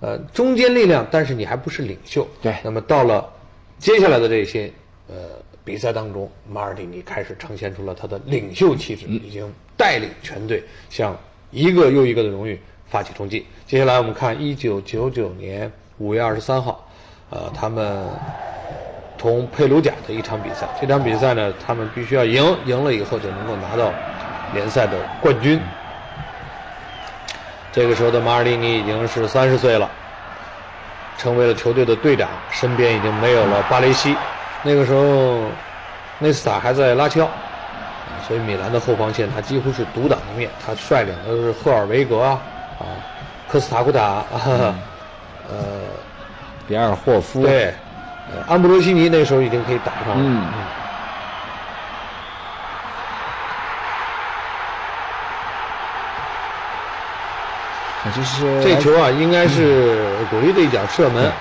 [0.01, 2.27] 呃，中坚力量，但是你还不是领袖。
[2.43, 2.57] 对。
[2.65, 3.25] 那么到了
[3.79, 4.69] 接下来的这些
[5.07, 5.15] 呃
[5.65, 11.17] 比赛当中，马尔蒂尼开始呈现出了他的领袖气质，已经带领全队向
[11.53, 13.47] 一个又一个的荣誉发起冲击。
[13.65, 16.85] 接下来我们看一九九九年五月二十三号，
[17.31, 18.09] 呃，他们
[19.17, 20.69] 同佩鲁贾的一场比赛。
[20.81, 23.93] 这场比赛呢，他们必须要赢，赢了以后就能够拿到
[24.53, 25.61] 联赛的冠军。
[27.73, 29.91] 这个时候的马尔蒂尼已经是三十岁了，
[31.17, 34.15] 成为了球队的队长，身边已经没有了巴雷西。
[34.63, 35.51] 那个时候，
[36.19, 37.31] 内斯塔还在拉齐奥，
[38.23, 40.51] 所以米兰的后防线他几乎是独挡一面。
[40.65, 42.41] 他率领的是赫尔维格啊，
[42.79, 42.85] 啊，
[43.49, 44.25] 科斯塔库塔，
[45.49, 45.83] 呃，
[46.69, 47.75] 比尔霍夫，对，
[48.47, 50.43] 安布罗西尼那时候已经可以打上了。
[58.11, 61.33] 就是这球啊，应该是古力的一脚射门，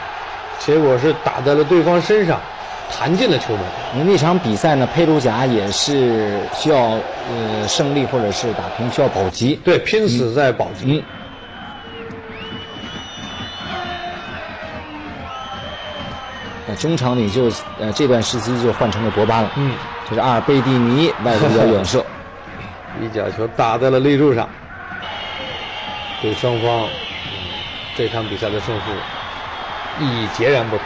[0.59, 2.39] 结果是打在了对方身上，
[2.87, 3.65] 弹进了球门。
[3.97, 9.59] 那那场比赛呢，佩鲁贾也是需要呃胜利或者是打平，需要保级。
[9.63, 11.03] 对，拼死在保级。
[16.67, 19.51] 那中场里就呃这段时期就换成了博巴了。
[19.55, 19.73] 嗯，
[20.07, 22.05] 这是阿尔贝蒂尼外脚远射，
[23.01, 24.47] 一脚球打在了立柱上。
[26.21, 26.87] 对双方
[27.95, 28.91] 这场比赛的胜负
[29.99, 30.85] 意义截然不同。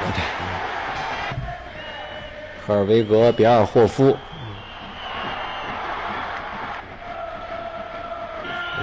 [2.66, 4.18] 赫尔维格、比尔霍夫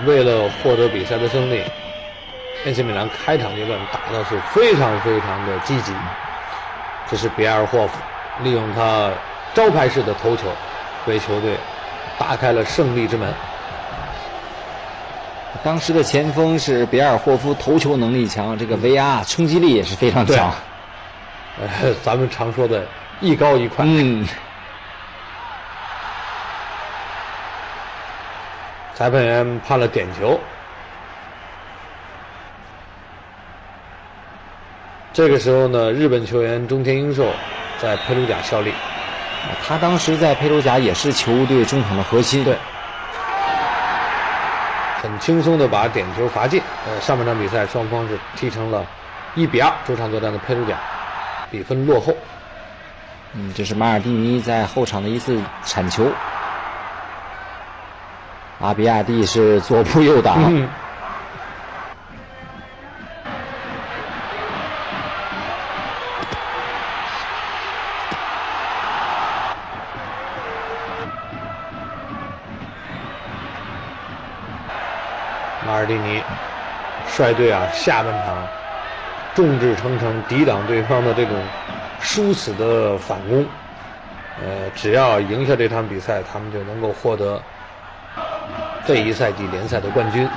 [0.04, 1.64] 为了获得比赛的胜利
[2.64, 5.96] ，AC 米兰开场阶段打的是非常非常的积极。
[7.10, 7.98] 这是比尔霍夫
[8.42, 9.12] 利用他
[9.54, 10.52] 招牌式的头球，
[11.06, 11.58] 为球队
[12.18, 13.32] 打开了胜利之门。
[15.62, 20.52] 当时的前锋是比尔霍夫，头球能力强，这个 VR 冲击力也是非常强。
[21.60, 22.86] 呃，咱们常说的
[23.20, 23.84] 一高一快。
[23.86, 24.26] 嗯。
[28.94, 30.40] 裁判员判了点球。
[35.12, 37.30] 这个时候呢，日本球员中田英寿
[37.78, 38.72] 在佩鲁贾效力，
[39.62, 42.42] 他当时在佩鲁贾也是球队中场的核心。
[42.42, 42.71] 对，很
[45.22, 46.60] 轻松的把点球罚进。
[46.84, 48.84] 呃，上半场比赛双方是踢成了
[49.36, 50.76] 一比二，主场作战的佩鲁贾
[51.48, 52.12] 比分落后。
[53.34, 56.04] 嗯，这是马尔蒂尼在后场的一次铲球。
[58.60, 60.40] 阿比亚蒂是左扑右挡。
[60.52, 60.68] 马
[77.22, 78.36] 率队啊，下半场
[79.34, 81.34] 众志成城抵挡对方的这种
[82.00, 83.46] 殊死的反攻。
[84.40, 87.40] 呃，只要赢下这场比赛，他们就能够获得。
[88.84, 90.28] 这一赛季联赛的冠军，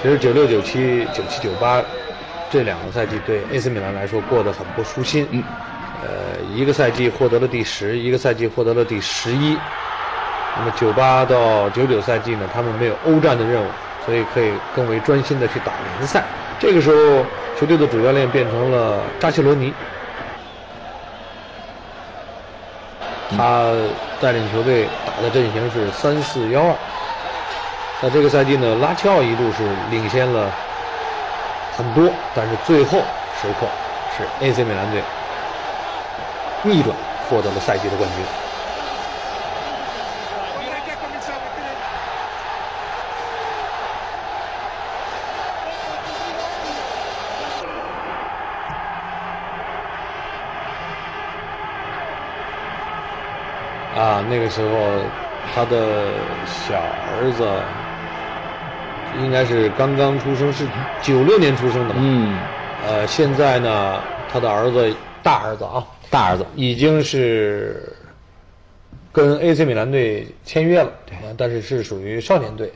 [0.00, 1.82] 其实九六九七九七九八
[2.48, 5.26] 这两个赛季对 AC 米兰来说过得很不舒心。
[5.32, 5.42] 嗯，
[6.02, 9.58] 呃，一个赛季获得了第十，一个赛季获得了第十一。
[10.56, 13.66] 那么九八到九九赛季呢，他们没有欧战的任务，
[14.04, 16.24] 所以可以更为专心的去打联赛。
[16.58, 17.24] 这个时候，
[17.58, 19.72] 球队的主教练变成了扎切罗尼。
[23.36, 23.72] 他
[24.20, 26.74] 带领球队打的阵型是三四幺二，
[28.02, 30.50] 在这个赛季呢，拉齐奥一度是领先了
[31.76, 32.98] 很多，但是最后
[33.40, 33.66] 时刻
[34.16, 35.02] 是 AC 米兰队
[36.62, 36.94] 逆转
[37.28, 38.41] 获得了赛季的冠军。
[53.92, 55.12] 啊，那个时候
[55.52, 57.62] 他的小儿子
[59.12, 61.94] 应该是刚刚出生，是九六年出生的。
[61.98, 62.42] 嗯，
[62.80, 67.92] 呃，现在呢，他的儿子大儿子啊，大儿子已经是
[69.12, 70.90] 跟 AC 米兰队签约了，
[71.36, 72.72] 但是是属于少年队。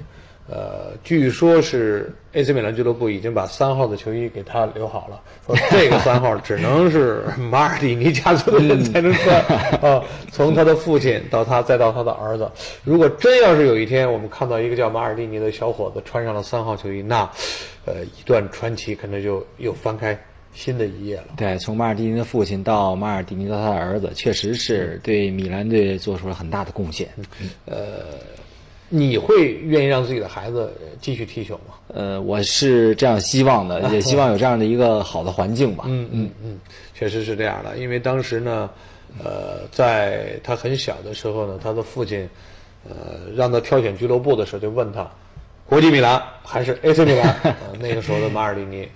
[0.49, 9.41] 呃，据说是 AC 米兰俱乐部已经把三号的球衣给他留好了，说这个三号只能是 马尔蒂尼家族的人才能穿
[9.81, 10.01] 啊。
[10.31, 12.49] 从他的父亲到他，再到他的儿子，
[12.85, 17.29] 如果真要是有一天我们看到一个叫马尔蒂尼的小伙子穿上了三号球衣，那，
[17.85, 20.17] 呃，一段传奇可能就又翻开
[20.55, 21.35] 新的一页了。
[21.37, 27.09] 对，从马尔蒂尼的父亲到马尔蒂尼到他的儿子，确实是对米兰队做出了很大的贡献。
[27.65, 28.15] 呃。
[28.89, 31.75] 你会愿意让自己的孩子继续踢球吗？
[31.89, 35.85] 呃，我是这样希望的， 也希望有这样的一个好的环境吧。
[35.89, 36.61] 嗯嗯嗯，
[36.95, 37.77] 确实是这样的。
[37.79, 38.71] 因为当时呢，
[39.23, 42.29] 呃，在他很小的时候呢，他的父亲，
[42.89, 42.95] 呃，
[43.35, 45.11] 让他挑选俱乐部的时候，就问他，
[45.67, 47.57] 国际米兰还是 AC 米兰？
[47.81, 48.89] 那个时候的马尔蒂尼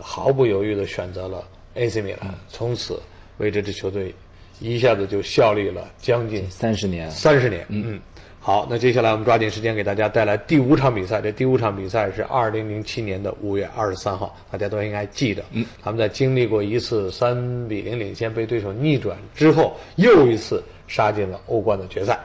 [0.00, 1.42] 毫不犹豫地选择了
[1.74, 3.00] AC 米兰，从此
[3.38, 4.14] 为这支球队
[4.60, 7.10] 一下子就效力了将近三十年。
[7.10, 8.00] 三十年，嗯。
[8.46, 11.18] 好，那接下来我们抓紧时间给大家带来第五场比赛。
[11.18, 15.42] 这第五场比赛是二零零七年的五月二十三号，大家都应该记得。
[15.52, 17.34] 嗯，他们在经历过一次三
[17.66, 22.20] 比零领先被对手逆转之后，又一次杀进了欧冠的决赛。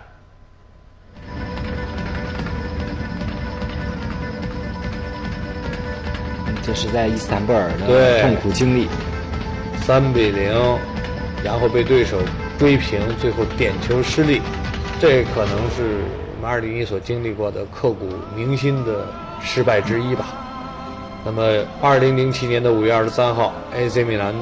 [6.61, 8.89] 这是在伊斯坦布尔的痛苦经历，
[9.83, 10.51] 三比零，
[11.45, 12.17] 然后被对手
[12.57, 14.41] 追平，最后点球失利。
[14.99, 16.01] 这可能是
[16.41, 19.05] 马尔蒂尼所经历过的刻骨铭心的
[19.41, 20.25] 失败之一吧。
[21.25, 21.41] 那么，
[21.81, 24.33] 二零零七年的五月二十三号，AC 米兰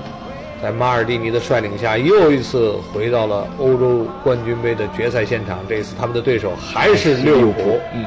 [0.61, 5.59] 在马尔蒂尼的率领下，又一次回到了欧洲冠军杯的决赛现场。
[5.69, 7.79] 这次他们的对手还是利物浦。
[7.93, 8.05] 嗯，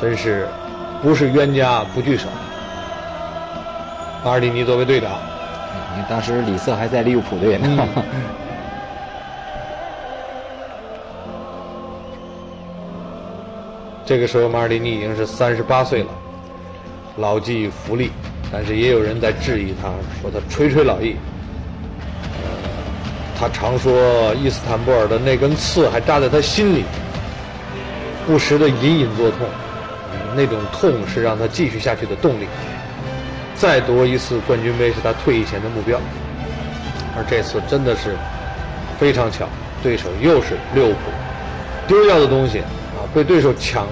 [0.00, 0.48] 真是
[1.02, 2.28] 不是冤家不聚首。
[4.24, 5.10] 马尔蒂尼作为队长，
[5.94, 7.88] 你看当时里瑟还在利物浦队呢。
[14.04, 16.08] 这个时候，马尔蒂尼已经是三十八岁了，
[17.16, 18.10] 老骥伏枥，
[18.52, 19.88] 但是也有人在质疑他，
[20.20, 21.16] 说他垂垂老矣。
[23.38, 26.84] 他常说伊斯坦布尔的那根刺还扎在他心里，
[28.26, 29.48] 不时的隐隐作痛，
[30.36, 32.46] 那种痛是让他继续下去的动力。
[33.54, 35.98] 再夺一次冠军杯是他退役前的目标，
[37.16, 38.16] 而这次真的是
[38.98, 39.48] 非常巧，
[39.82, 40.98] 对手又是利物浦，
[41.86, 42.62] 丢掉的东西。
[43.14, 43.86] 被对手抢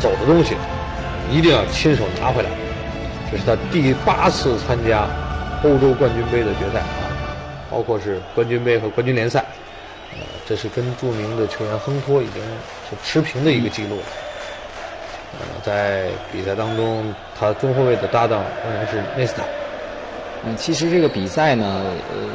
[0.00, 0.56] 走的东西，
[1.30, 2.50] 一定要亲手拿回来。
[3.30, 5.08] 这是他第八次参加
[5.62, 7.06] 欧洲冠军杯的决赛啊，
[7.70, 9.44] 包括是冠军杯和冠军联赛。
[10.12, 12.42] 呃，这是跟著名的球员亨托已经
[12.90, 13.96] 是持平的一个记录。
[15.38, 19.44] 呃，在比赛当中，他中后卫的搭档仍然是内斯塔。
[20.44, 22.26] 嗯，其实这个比赛呢，呃，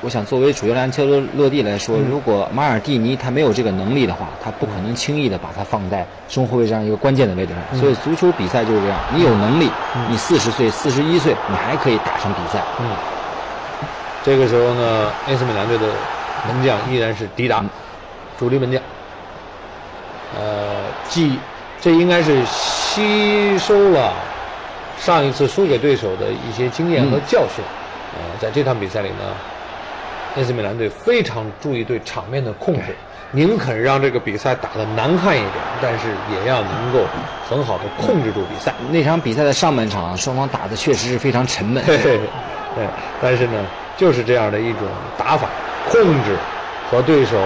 [0.00, 7.80] 我想作为主教练安切洛蒂来说，如果马尔蒂尼他没有这个能力的话，他不可能轻易的把他放在中后卫这样一个关键的位置上。
[7.80, 9.72] 所以足球比赛就是这样，你有能力，
[10.08, 12.62] 你四十岁、四十一岁，你还可以打上比赛。
[12.78, 12.94] 嗯，
[14.22, 15.86] 这个时候呢，AC 米兰队的
[16.46, 17.64] 门将依然是迪达，
[18.38, 18.80] 主力门将。
[20.38, 21.38] 呃，既
[21.80, 24.12] 这应该是吸收了
[24.98, 27.64] 上一次输给对手的一些经验和教训。
[28.12, 29.34] 呃，在这场比赛里呢
[30.36, 32.94] ，AC 米兰队非常注意对场面的控制，
[33.32, 37.04] 宁肯让这个比赛打得难看一点，但是也要能够
[37.48, 38.72] 很好的控制住比赛。
[38.90, 41.84] 那场比赛的上半场，双方打的确实是非常沉闷。
[41.84, 42.18] 对，对，
[43.20, 44.82] 但是呢，就是这样的一种
[45.18, 45.48] 打法，
[45.90, 46.36] 控制
[46.90, 47.36] 和对手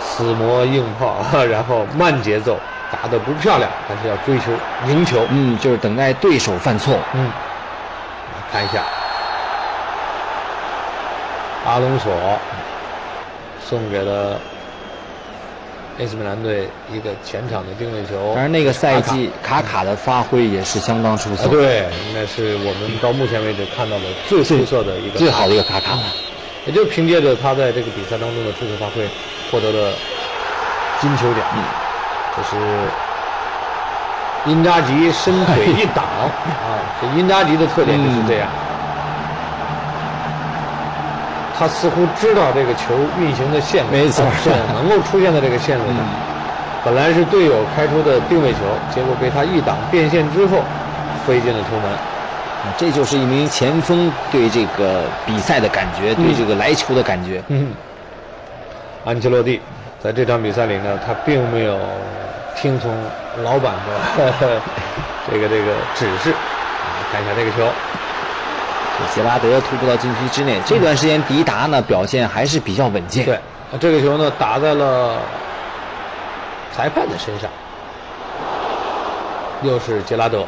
[0.00, 2.58] 死磨硬泡， 然后慢节奏，
[2.90, 4.52] 打得不漂亮，但是要追求
[4.88, 5.24] 赢球。
[5.30, 6.98] 嗯，就是等待对手犯错。
[7.14, 7.30] 嗯，
[8.52, 8.82] 看一下。
[11.64, 12.12] 阿隆索
[13.64, 14.38] 送给了
[15.98, 18.32] AC 米兰队一个前场的定位球。
[18.34, 21.48] 当然，那个赛季卡卡的发挥也是相当出色。
[21.48, 25.98] 对，应该是我们到目前为止看到的最出色的一个最好的一个卡卡。
[26.66, 29.06] 也就凭借着他在这个比赛当中的出色发挥，
[29.50, 29.92] 获得了
[31.00, 31.42] 金球奖。
[32.34, 32.56] 这是
[34.46, 36.30] 因扎吉伸腿一挡 啊，
[37.00, 38.48] 这因扎吉的特点就是这样。
[41.58, 44.24] 他似乎知道这个球运行的线路，没错，
[44.74, 45.96] 能够出现在这个线路上。
[46.84, 48.58] 本来是队友开出的定位球，
[48.92, 50.58] 结果被他一挡变线之后，
[51.26, 51.90] 飞进了球门。
[52.78, 57.42] 这就是一名前锋对这个比赛的感觉，对这个来球的感觉。
[57.48, 57.72] 嗯，
[59.04, 59.60] 安切洛蒂
[60.02, 61.78] 在这场比赛里呢，他并没有
[62.56, 62.92] 听从
[63.44, 64.32] 老板的
[65.30, 66.34] 这个这个指示。
[67.12, 67.68] 看一下这个球。
[69.06, 73.24] 杰拉德突破到禁区之内，这段时间迪达呢表现还是比较稳健。
[73.24, 73.38] 对，
[73.80, 75.18] 这个球呢打在了
[76.74, 77.50] 裁判的身上，
[79.62, 80.46] 又是杰拉德。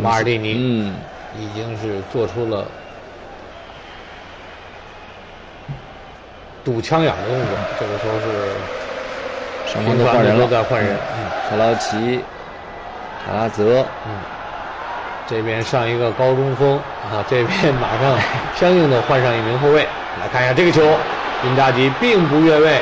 [0.00, 0.94] 马尔蒂尼嗯
[1.38, 2.66] 已经是做出了
[6.64, 8.54] 堵枪眼的动作，这个时候是
[9.64, 10.98] 双方都换人了，在换人。
[11.16, 12.24] 嗯，克劳奇、
[13.24, 14.18] 卡拉泽，嗯。
[15.28, 16.78] 这边上一个高中锋
[17.10, 18.16] 啊，这边马上
[18.54, 19.82] 相应的换上一名后卫。
[20.20, 20.80] 来看一下这个球，
[21.44, 22.80] 因扎吉并不越位。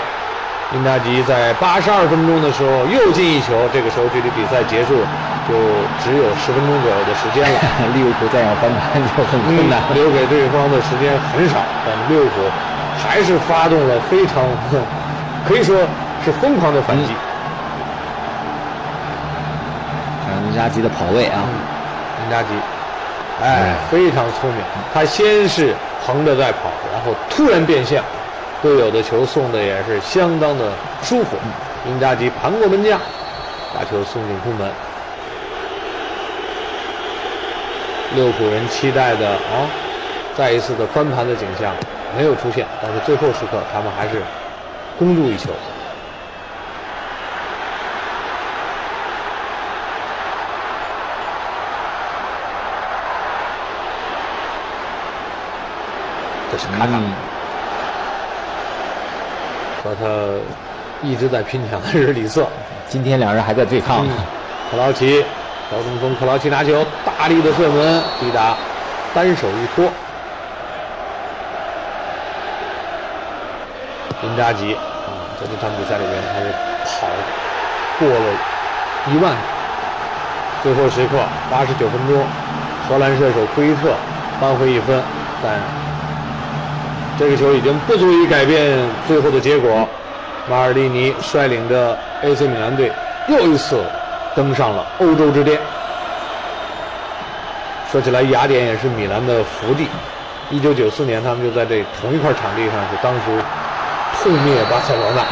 [0.75, 4.93] 因扎吉在八十二分钟的时候又进一球，这个时候距离比赛结束
[5.49, 5.55] 就
[6.03, 7.57] 只有十分钟左右的时间了。
[7.97, 11.57] 利物浦再要翻盘就很困难，留给对方的时间很少。
[11.87, 12.45] 但利物浦
[13.01, 14.45] 还是发动了非常
[15.49, 15.77] 可以说
[16.25, 17.15] 是疯狂的反击。
[20.27, 21.45] 看因扎吉的跑位啊。
[22.25, 22.49] 因扎吉，
[23.43, 24.65] 哎，非常聪明。
[24.93, 25.75] 他先是
[26.07, 28.03] 横着在跑，然后突然变向，
[28.63, 30.73] 队友的球送的也是相当的
[31.03, 31.37] 舒服。
[31.87, 32.99] 因扎吉盘过门将，
[33.75, 34.71] 把球送进空门。
[38.15, 39.69] 利物浦人期待的啊，
[40.35, 41.75] 再一次的翻盘的景象
[42.17, 44.23] 没有出现，但是最后时刻他们还是
[44.99, 45.51] 攻入一球。
[56.57, 57.01] 是卡卡，
[59.83, 60.05] 和他
[61.07, 62.47] 一直在拼抢的是里瑟。
[62.89, 64.07] 今天两人还在对抗。
[64.71, 65.25] 克劳奇，
[65.71, 68.57] 高中锋克劳奇拿球，大力的射门，抵达
[69.15, 69.91] 单手一托。
[74.23, 76.47] 林扎吉啊，在这场比赛里面，他是
[77.01, 77.07] 跑
[77.99, 78.33] 过了
[79.13, 79.35] 一万。
[80.63, 81.19] 最后时刻，
[81.51, 82.25] 八十九分钟，
[82.89, 83.93] 荷兰射手奎特
[84.41, 85.03] 扳回一分，
[85.43, 85.61] 但。
[87.19, 89.89] 这个球已经不足以改变最后的结果。
[90.49, 92.93] 马尔蒂尼率领着 AC 米兰队
[93.29, 93.83] 又一次
[94.35, 95.59] 登上了欧洲之巅。
[97.91, 99.89] 说起来，雅典也是米兰的福地。
[100.51, 103.21] 1994年，他们就在这同一块场地上，是当时
[104.21, 105.23] 痛灭巴塞罗那。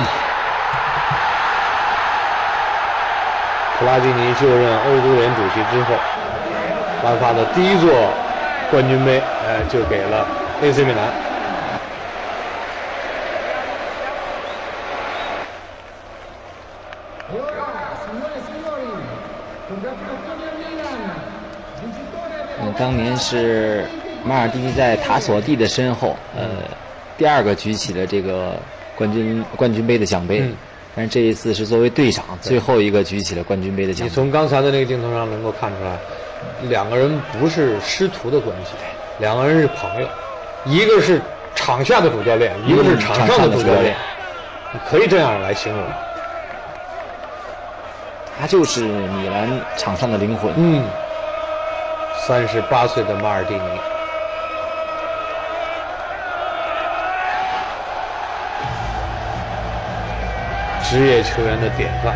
[3.79, 5.97] 普拉蒂尼就任欧足联主席之后，
[7.03, 7.93] 颁发的第一座
[8.71, 10.25] 冠军杯，呃，就给了
[10.63, 11.13] AC 米兰。
[22.79, 23.85] 当年是
[24.25, 26.49] 马尔蒂尼在塔索蒂的身后，呃，
[27.17, 28.57] 第二个举起了这个
[28.97, 30.43] 冠军冠军杯的奖杯，
[30.95, 34.07] 但是这一次是作为队长最后一个举起了冠军杯的奖。
[34.07, 35.97] 你从刚才的那个镜头上能够看出来，
[36.69, 38.73] 两个人不是师徒的关系，
[39.19, 40.09] 两个人是朋友，
[40.65, 41.21] 一个是
[41.55, 43.95] 场下的主教练，一个是场上的主教练，
[44.73, 45.83] 你可以这样来形容。
[48.41, 50.53] 他就是米兰场上的灵魂。
[50.57, 50.85] 嗯，
[52.25, 53.61] 三十八岁的马尔蒂尼，
[60.85, 62.15] 职业球员的典范，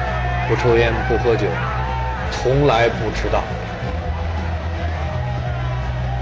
[0.49, 1.49] 不抽烟不喝酒，
[2.31, 3.43] 从来不迟到。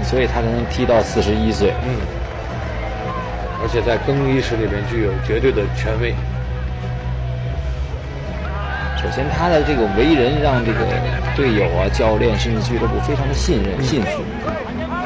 [0.03, 1.71] 所以他才能踢到四十一岁。
[1.85, 2.01] 嗯，
[3.61, 6.15] 而且在更衣室里面具有绝对的权威。
[8.97, 10.79] 首先，他的这个为人让这个
[11.35, 14.23] 队友啊、教练甚至俱乐部非常的信任、信服。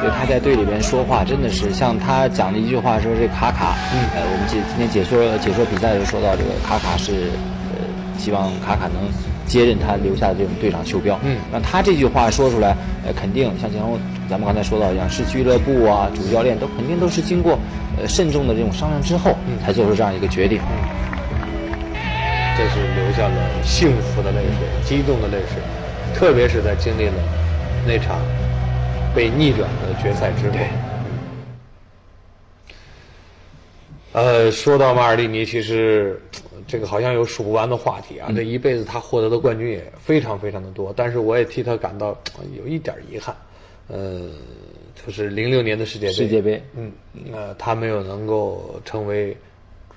[0.00, 3.76] 所以他在队里边说话真的是像他讲的一句话说：“这卡卡，
[4.14, 7.28] 呃，我们解今天解说解说比赛的时候说到这个卡卡是，
[7.68, 7.84] 呃，
[8.18, 9.12] 希望卡卡能
[9.46, 11.18] 接任他留下的这种队长袖标。
[11.22, 12.74] 嗯，那他这句话说出来，
[13.04, 13.82] 呃，肯定像前
[14.26, 17.58] 咱们刚才说到一样，是俱乐部啊、主教练都肯定都是经过
[18.00, 20.58] 呃慎重的这种商量之后，才做出这样一个决定。
[22.56, 25.60] 这是留下了幸福的泪水、激动的泪水，
[26.20, 27.14] 特别是在经历了
[27.86, 28.20] 那场
[29.16, 30.58] 被逆转的决赛之后。
[34.12, 36.20] 呃，说到马尔蒂尼，其实
[36.66, 38.30] 这个好像有数不完的话题啊。
[38.36, 42.14] 这一辈子他获得的冠军也非常非常的多，但是我也替他感到
[42.54, 43.34] 有一点遗憾。
[43.88, 44.28] 呃，
[44.94, 46.92] 就是零六年的世界杯，世界杯，嗯，
[47.32, 49.34] 呃，他没有能够成为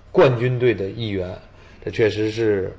[0.09, 1.37] 冠军队的一员。
[1.83, 2.73] 这确实是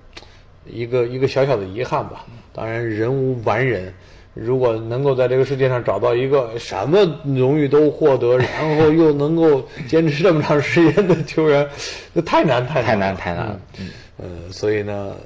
[0.66, 2.24] 一个一个小小的遗憾吧。
[2.52, 3.92] 当然，人无完人，
[4.32, 11.68] 如果能够在这个世界上找到一个什么荣誉都获得， 然后又能够坚持这么长时间的球员，
[12.12, 13.60] 那太难太难太难太难了。
[13.78, 15.16] 嗯，呃，所以呢，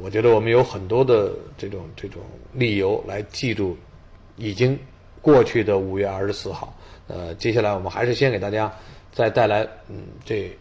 [0.00, 3.76] 我觉得我们有很多的这种这种理由来记住
[4.36, 4.78] 已经
[5.20, 6.72] 过去的五月二十四号。
[7.08, 8.72] 呃，接下来我们还是先给大家
[9.12, 10.56] 再带来，嗯，这。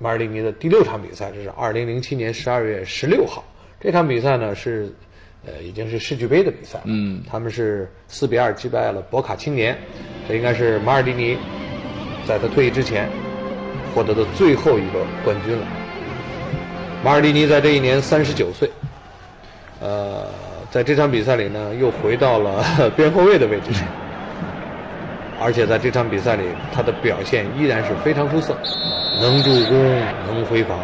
[0.00, 3.42] 马尔蒂尼的第六场比赛，这是二零零七年十二月十六号。
[3.80, 4.92] 这场比赛呢是，
[5.44, 6.84] 呃，已经是世俱杯的比赛了。
[6.86, 9.76] 嗯，他们是四比二击败了博卡青年，
[10.28, 11.36] 这应该是马尔蒂尼
[12.26, 13.08] 在他退役之前
[13.92, 15.66] 获得的最后一个冠军了。
[17.02, 18.70] 马尔蒂尼在这一年三十九岁，
[19.80, 20.28] 呃，
[20.70, 23.84] 在这场比赛里呢，又回到了 边后卫的位置上，
[25.40, 28.56] 而且在这场比赛里，他的表现依然是非常出色。
[29.20, 30.78] 能助攻，能回防。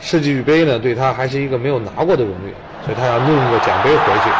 [0.00, 4.30] 世俱杯呢，对他还是一个没有拿过的荣誉，所以他要弄个奖杯回去。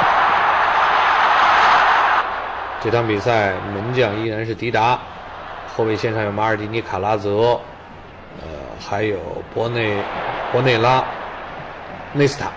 [2.82, 4.98] 这场比赛门将依然是迪达，
[5.76, 7.60] 后卫线上有马尔蒂尼、卡拉泽，
[8.40, 8.48] 呃，
[8.80, 9.18] 还有
[9.52, 9.96] 博内、
[10.50, 11.04] 博内拉、
[12.14, 12.50] 内斯塔。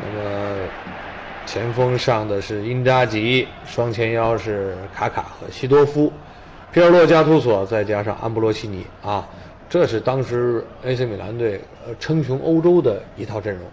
[0.00, 0.56] 那么
[1.48, 6.12] 前锋上的是因扎吉，双前腰是卡卡和西多夫。
[6.70, 9.26] 皮尔洛加图索再加上安布罗西尼啊，
[9.66, 13.66] 这是当时 AC 米兰队呃称雄欧洲的一套阵容。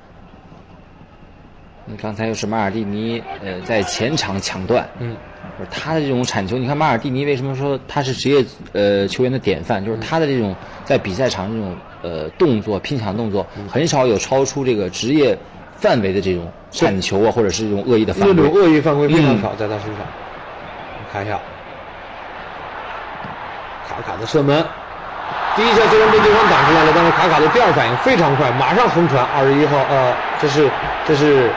[1.83, 5.17] 你刚才又是马尔蒂尼呃在前场抢断，嗯，
[5.69, 9.83] 他的这种铲球，你看马尔蒂尼为什么说他是职业呃球员的典范？
[9.83, 10.55] 就是他的这种
[10.85, 15.37] 在比赛场这种呃动作拼抢动作，很少有超出这个职业
[15.85, 18.33] 范围的这种铲球啊，或者是这种恶意的犯规。
[18.35, 19.99] 那种恶意犯规非常少，在他身上。
[21.13, 21.39] 看一下。
[23.87, 24.65] 卡卡的射门，
[25.55, 29.23] 第一下虽然被对方挡出来了，但是卡卡的第二反应非常快，马上横传。
[29.25, 30.11] 二十一号，呃，
[30.41, 30.67] 这是
[31.07, 31.51] 这是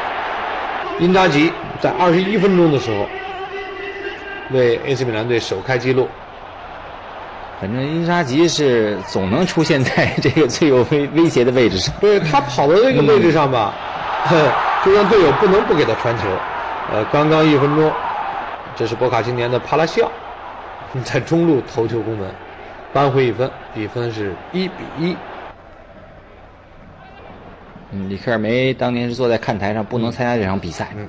[0.99, 1.51] 因扎吉
[1.81, 3.07] 在二十一分钟的时候
[4.51, 6.07] 为 AC 米兰队首开纪录。
[7.61, 11.93] 反正因扎吉是总能出现在这个最有威威胁的位置上。
[11.99, 13.75] 对他跑到这个位置上吧，
[14.85, 16.25] 就让队友不能不给他传球。
[16.91, 17.93] 呃，刚刚一分钟，
[18.75, 20.11] 这是博卡青年的帕拉西奥。
[21.05, 22.31] 在中路头球攻门，
[22.95, 25.17] 扳回一分，比分是一比一。
[27.91, 30.89] 嗯，里克尔梅当年是坐在看台上，不能参加这场比赛。
[30.97, 31.07] 嗯，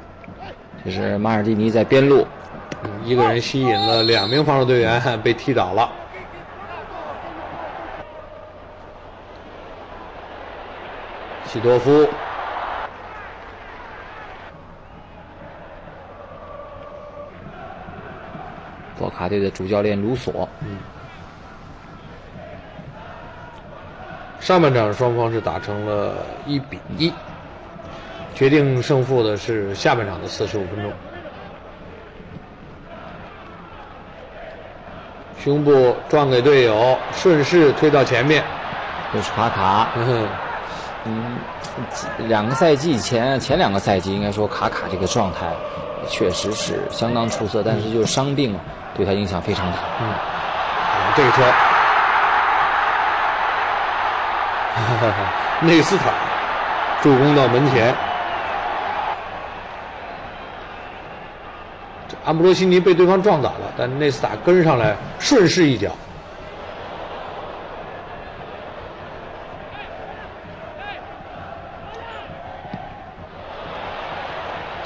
[0.84, 2.28] 这是马尔蒂尼在边路，
[3.06, 5.90] 一个人吸引了两名防守队员，被踢倒了。
[11.46, 12.08] 西多夫。
[19.00, 20.48] 博卡队的主教练卢索。
[20.60, 20.78] 嗯。
[24.42, 27.14] 上半场双方是打成了一比一，
[28.36, 30.92] 决定胜负的是下半场的四十五分钟。
[35.42, 38.44] 胸部撞给队友，顺势推到前面，
[39.14, 39.90] 又是卡卡。
[41.06, 41.38] 嗯，
[42.28, 45.54] 两个赛季前前两个赛季应该说卡卡这个状态
[46.10, 48.58] 确实是相当出色，但是就是伤病
[49.00, 49.78] 对他影响非常大。
[50.02, 50.14] 嗯，
[51.16, 51.42] 这个球，
[55.66, 56.12] 内斯塔
[57.02, 57.96] 助攻到门前，
[62.26, 65.92] 安布罗西尼被对方撞倒了，但内斯塔跟上来顺势一脚。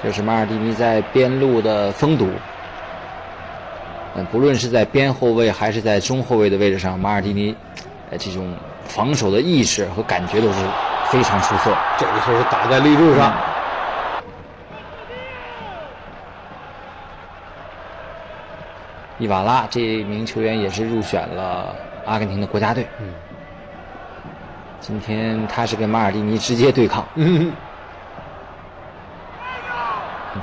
[0.03, 2.30] 这是马尔蒂尼在边路的封堵。
[4.16, 7.55] 嗯，不论是在边后卫还是在中后卫的位置上，马尔蒂尼，
[8.11, 8.55] 呃，这种
[8.86, 10.59] 防守的意识和感觉都是
[11.05, 11.76] 非常出色。
[11.97, 13.34] 这个球是打在立柱上。
[19.20, 22.86] 伊瓦拉这名球员也是入选了阿根廷的国家队。
[22.99, 23.14] 嗯。
[24.80, 27.07] 今天他是跟马尔蒂尼直接对抗。
[27.16, 27.51] 嗯。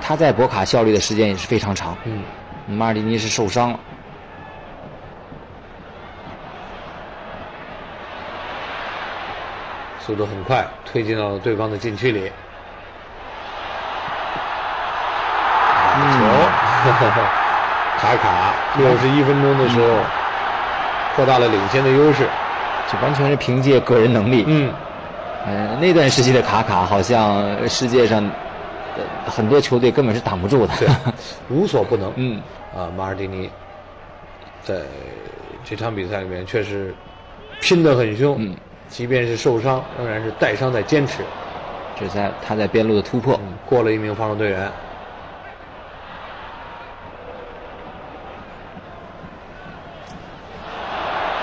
[0.01, 1.97] 他在博卡效力的时间也是非常长。
[2.05, 2.23] 嗯，
[2.71, 3.79] 马尔蒂尼是受伤了，
[10.01, 12.31] 速度很快，推进到了对方的禁区里。
[16.01, 16.27] 球，
[17.99, 19.99] 卡卡六十一分钟的时候
[21.15, 22.29] 扩大了领先的优势，
[22.91, 24.45] 这完全是凭借个人能力。
[24.47, 24.73] 嗯，
[25.47, 28.25] 呃，那段时期的卡卡好像世界上。
[29.27, 30.89] 很多球队根本是挡不住的，对
[31.49, 32.13] 无所不能。
[32.17, 32.41] 嗯，
[32.77, 33.51] 啊，马尔蒂尼
[34.63, 34.81] 在
[35.65, 36.95] 这场比赛里面确实
[37.61, 38.57] 拼得很凶，嗯，
[38.89, 41.23] 即便是受伤，仍然是带伤在坚持。
[41.99, 44.71] 这在他在边路的突破，过了一名防守队员。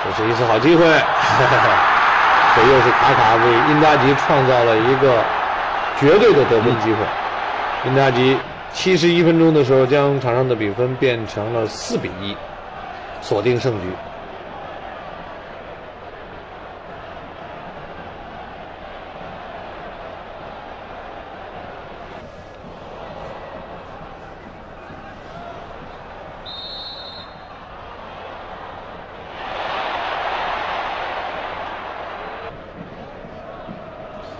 [0.03, 0.83] 这是一次好机会，
[2.55, 5.21] 这又是卡卡为因扎吉创造了一个
[5.99, 6.97] 绝对的得分机会。
[7.85, 8.37] 因扎吉
[8.73, 12.35] 七十一分钟的时候，将场上的比分变成了四比一，
[13.21, 13.87] 锁定胜局。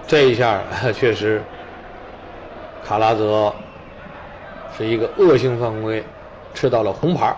[0.07, 0.63] 这一下
[0.93, 1.41] 确实。
[2.87, 3.53] 卡拉泽
[4.77, 6.01] 是一个恶性犯规，
[6.53, 7.35] 吃到了红牌。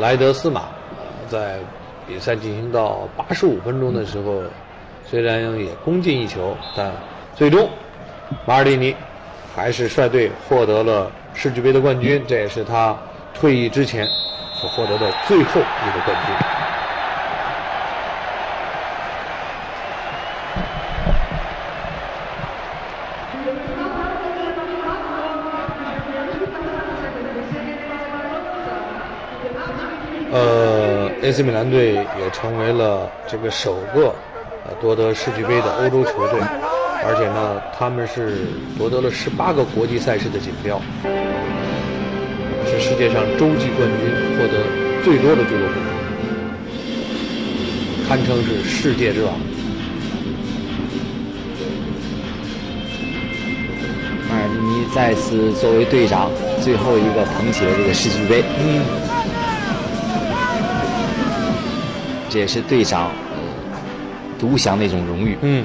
[0.00, 0.62] 莱德斯马
[1.28, 1.60] 在
[2.08, 4.42] 比赛进行到八十五分钟的时候，
[5.06, 6.90] 虽然也攻进一球，但
[7.36, 7.70] 最终
[8.44, 8.96] 马尔蒂尼
[9.54, 12.96] 还是率队获得了世俱杯的冠军，这也是他。
[13.34, 14.10] 退役之前
[14.52, 16.36] 所获得的最后一个冠军。
[30.32, 34.14] 呃，AC 米兰队也成为了这个首个
[34.80, 36.40] 夺得世俱杯的欧洲球队，
[37.04, 38.46] 而且呢，他们是
[38.78, 40.80] 夺得了十八个国际赛事的锦标。
[42.80, 44.64] 是世界上洲际冠军获得
[45.04, 45.74] 最多的俱乐部，
[48.08, 49.34] 堪称是世界之王。
[54.28, 56.30] 马尔蒂尼再次作为队长，
[56.62, 58.42] 最后一个捧起了这个世俱杯。
[58.58, 58.82] 嗯，
[62.30, 63.10] 这也是队长
[64.38, 65.36] 独享的一种荣誉。
[65.42, 65.64] 嗯。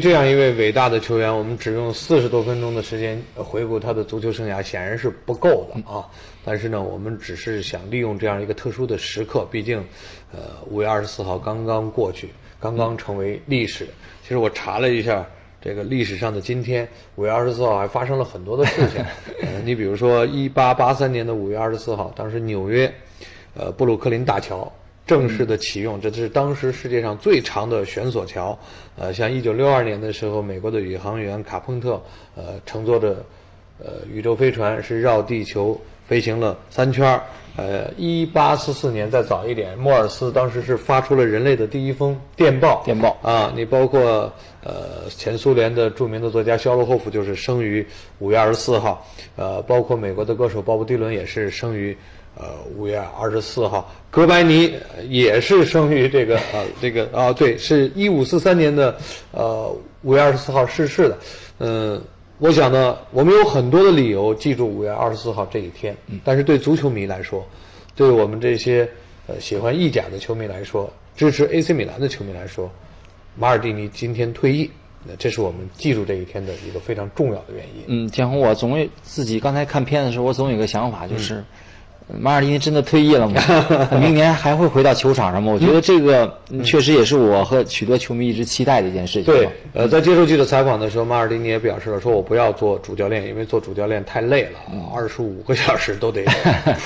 [0.00, 6.08] 这样一位伟大的球员，我们只用四十多分钟的时间回顾他的足球生涯，显然是不够的啊。
[6.42, 9.84] 但是呢，我们只是想利用这样一个特殊的时刻，毕竟，
[10.32, 13.86] 呃，五月二十四号刚刚过去，刚刚成为历史。
[14.22, 15.26] 其实我查了一下
[15.60, 19.04] 这个历史上的今天，五月二十四号还发生了很多的事情。
[19.42, 22.90] 呃，你比如说，一八八三年的五月二十四号，当时纽约，
[23.54, 24.72] 呃，布鲁克林大桥
[25.10, 28.56] 正式的启用，这是当时世界上最长的悬索桥。
[28.96, 32.00] 呃，像一九六二年的时候，美国的宇航员卡彭特，
[32.36, 33.26] 呃，乘坐着
[33.80, 37.24] 呃宇宙飞船是绕地球飞行了三圈儿。
[37.56, 42.80] 呃，一八四四年再早一点，莫尔斯当时是发出了人类的第一封电报。
[42.84, 44.32] 电报啊，你包括
[44.62, 47.84] 呃前苏联的著名的作家肖洛霍夫就是生于
[48.20, 49.04] 五月二十四号，
[49.34, 51.98] 呃，包括美国的歌手鲍勃迪伦也是生于
[52.40, 54.74] 呃五月二十四号，哥白尼
[55.08, 58.96] 也是生于这个 呃这个啊对，是一五四三年的
[59.32, 59.70] 呃
[60.02, 61.18] 五月二十四号逝世的，
[61.58, 62.02] 嗯。
[62.42, 67.46] 我想呢，我们有很多的理由记住五月二十四号这一天，但是对足球迷来说，
[67.94, 68.88] 对我们这些
[69.26, 72.70] 呃喜欢意甲的球迷来说，支持 AC 米兰的球迷来说，
[73.36, 74.70] 马尔蒂尼今天退役，
[75.04, 77.84] 那这是我们记住这一天的一个非常重要的原因。
[77.88, 81.44] 嗯，天虹，我总有自己刚才看片子的时候，我总有一个想法，就是。
[82.18, 83.40] 马尔蒂尼真的退役了吗？
[84.00, 85.52] 明年还会回到球场上吗？
[85.52, 89.24] 我觉得这个确实也是我和许多球迷一直期待的一件事情。
[89.24, 94.58] 对，呃，在接受记者采访的时候，马尔蒂尼也表示了，说我不要做主教练，因为做主教练太累了，
[94.94, 96.24] 二十五个小时都得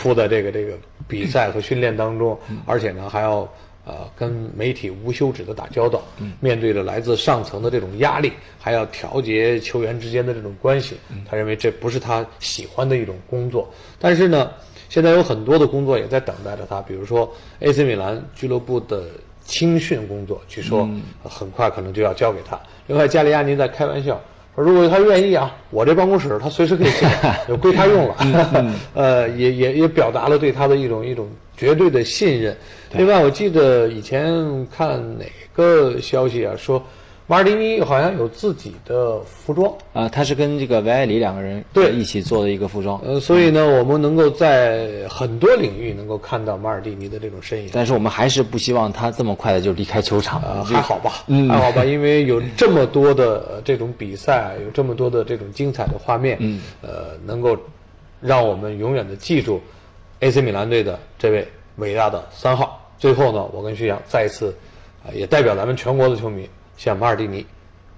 [0.03, 0.75] 扑在这个这个
[1.09, 3.49] 比赛和训练当中，而且呢还要
[3.87, 6.03] 呃跟媒体无休止的打交道，
[6.41, 10.97] 面对着来自上层的这种压力，还要调节球员之间的这种关系，
[11.29, 13.73] 他认为这不是他喜欢的一种工作。
[13.99, 14.51] 但是呢。
[14.89, 19.05] 现在有很多的工作也在等待着他，比如说 AC 米兰俱乐部的
[19.45, 20.89] 青训工作，据说
[21.23, 22.59] 很快可能就要交给他。
[22.87, 24.21] 另外，加利亚尼在开玩笑
[24.55, 27.09] 说，如果他愿意啊，我这办公室他随时可以进，
[27.49, 28.17] 就归他用了。
[28.95, 32.57] 呃，也也也表达了对他的一种一种绝对的信任。
[32.93, 36.83] 另外，我记得以前看哪个消息啊说。
[37.27, 43.01] 马尔蒂尼好像有自己的服装啊，他是跟这个维埃里两个人对一起做的一个服装。
[43.03, 47.71] 呃，所以呢，我们能够在很多领域能够看到马尔蒂尼的这种身影。
[47.73, 50.43] 但是我们还是不希望他这么快的就离开球场。
[50.43, 57.57] 呃，还好吧，还好吧，因为有这么多的这种比赛，有这么多的这种精彩的画面，嗯，呃，能够
[58.21, 59.63] 让我们永远的记住
[60.21, 62.79] AC 米兰队的这位伟大的三号。
[62.99, 64.55] 最后呢，我跟徐阳再一次
[65.03, 66.47] 啊，也代表咱们全国的球迷。
[66.77, 67.47] 向马尔蒂尼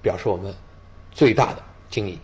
[0.03, 0.55] 表示我们
[1.11, 2.19] 最大的敬意。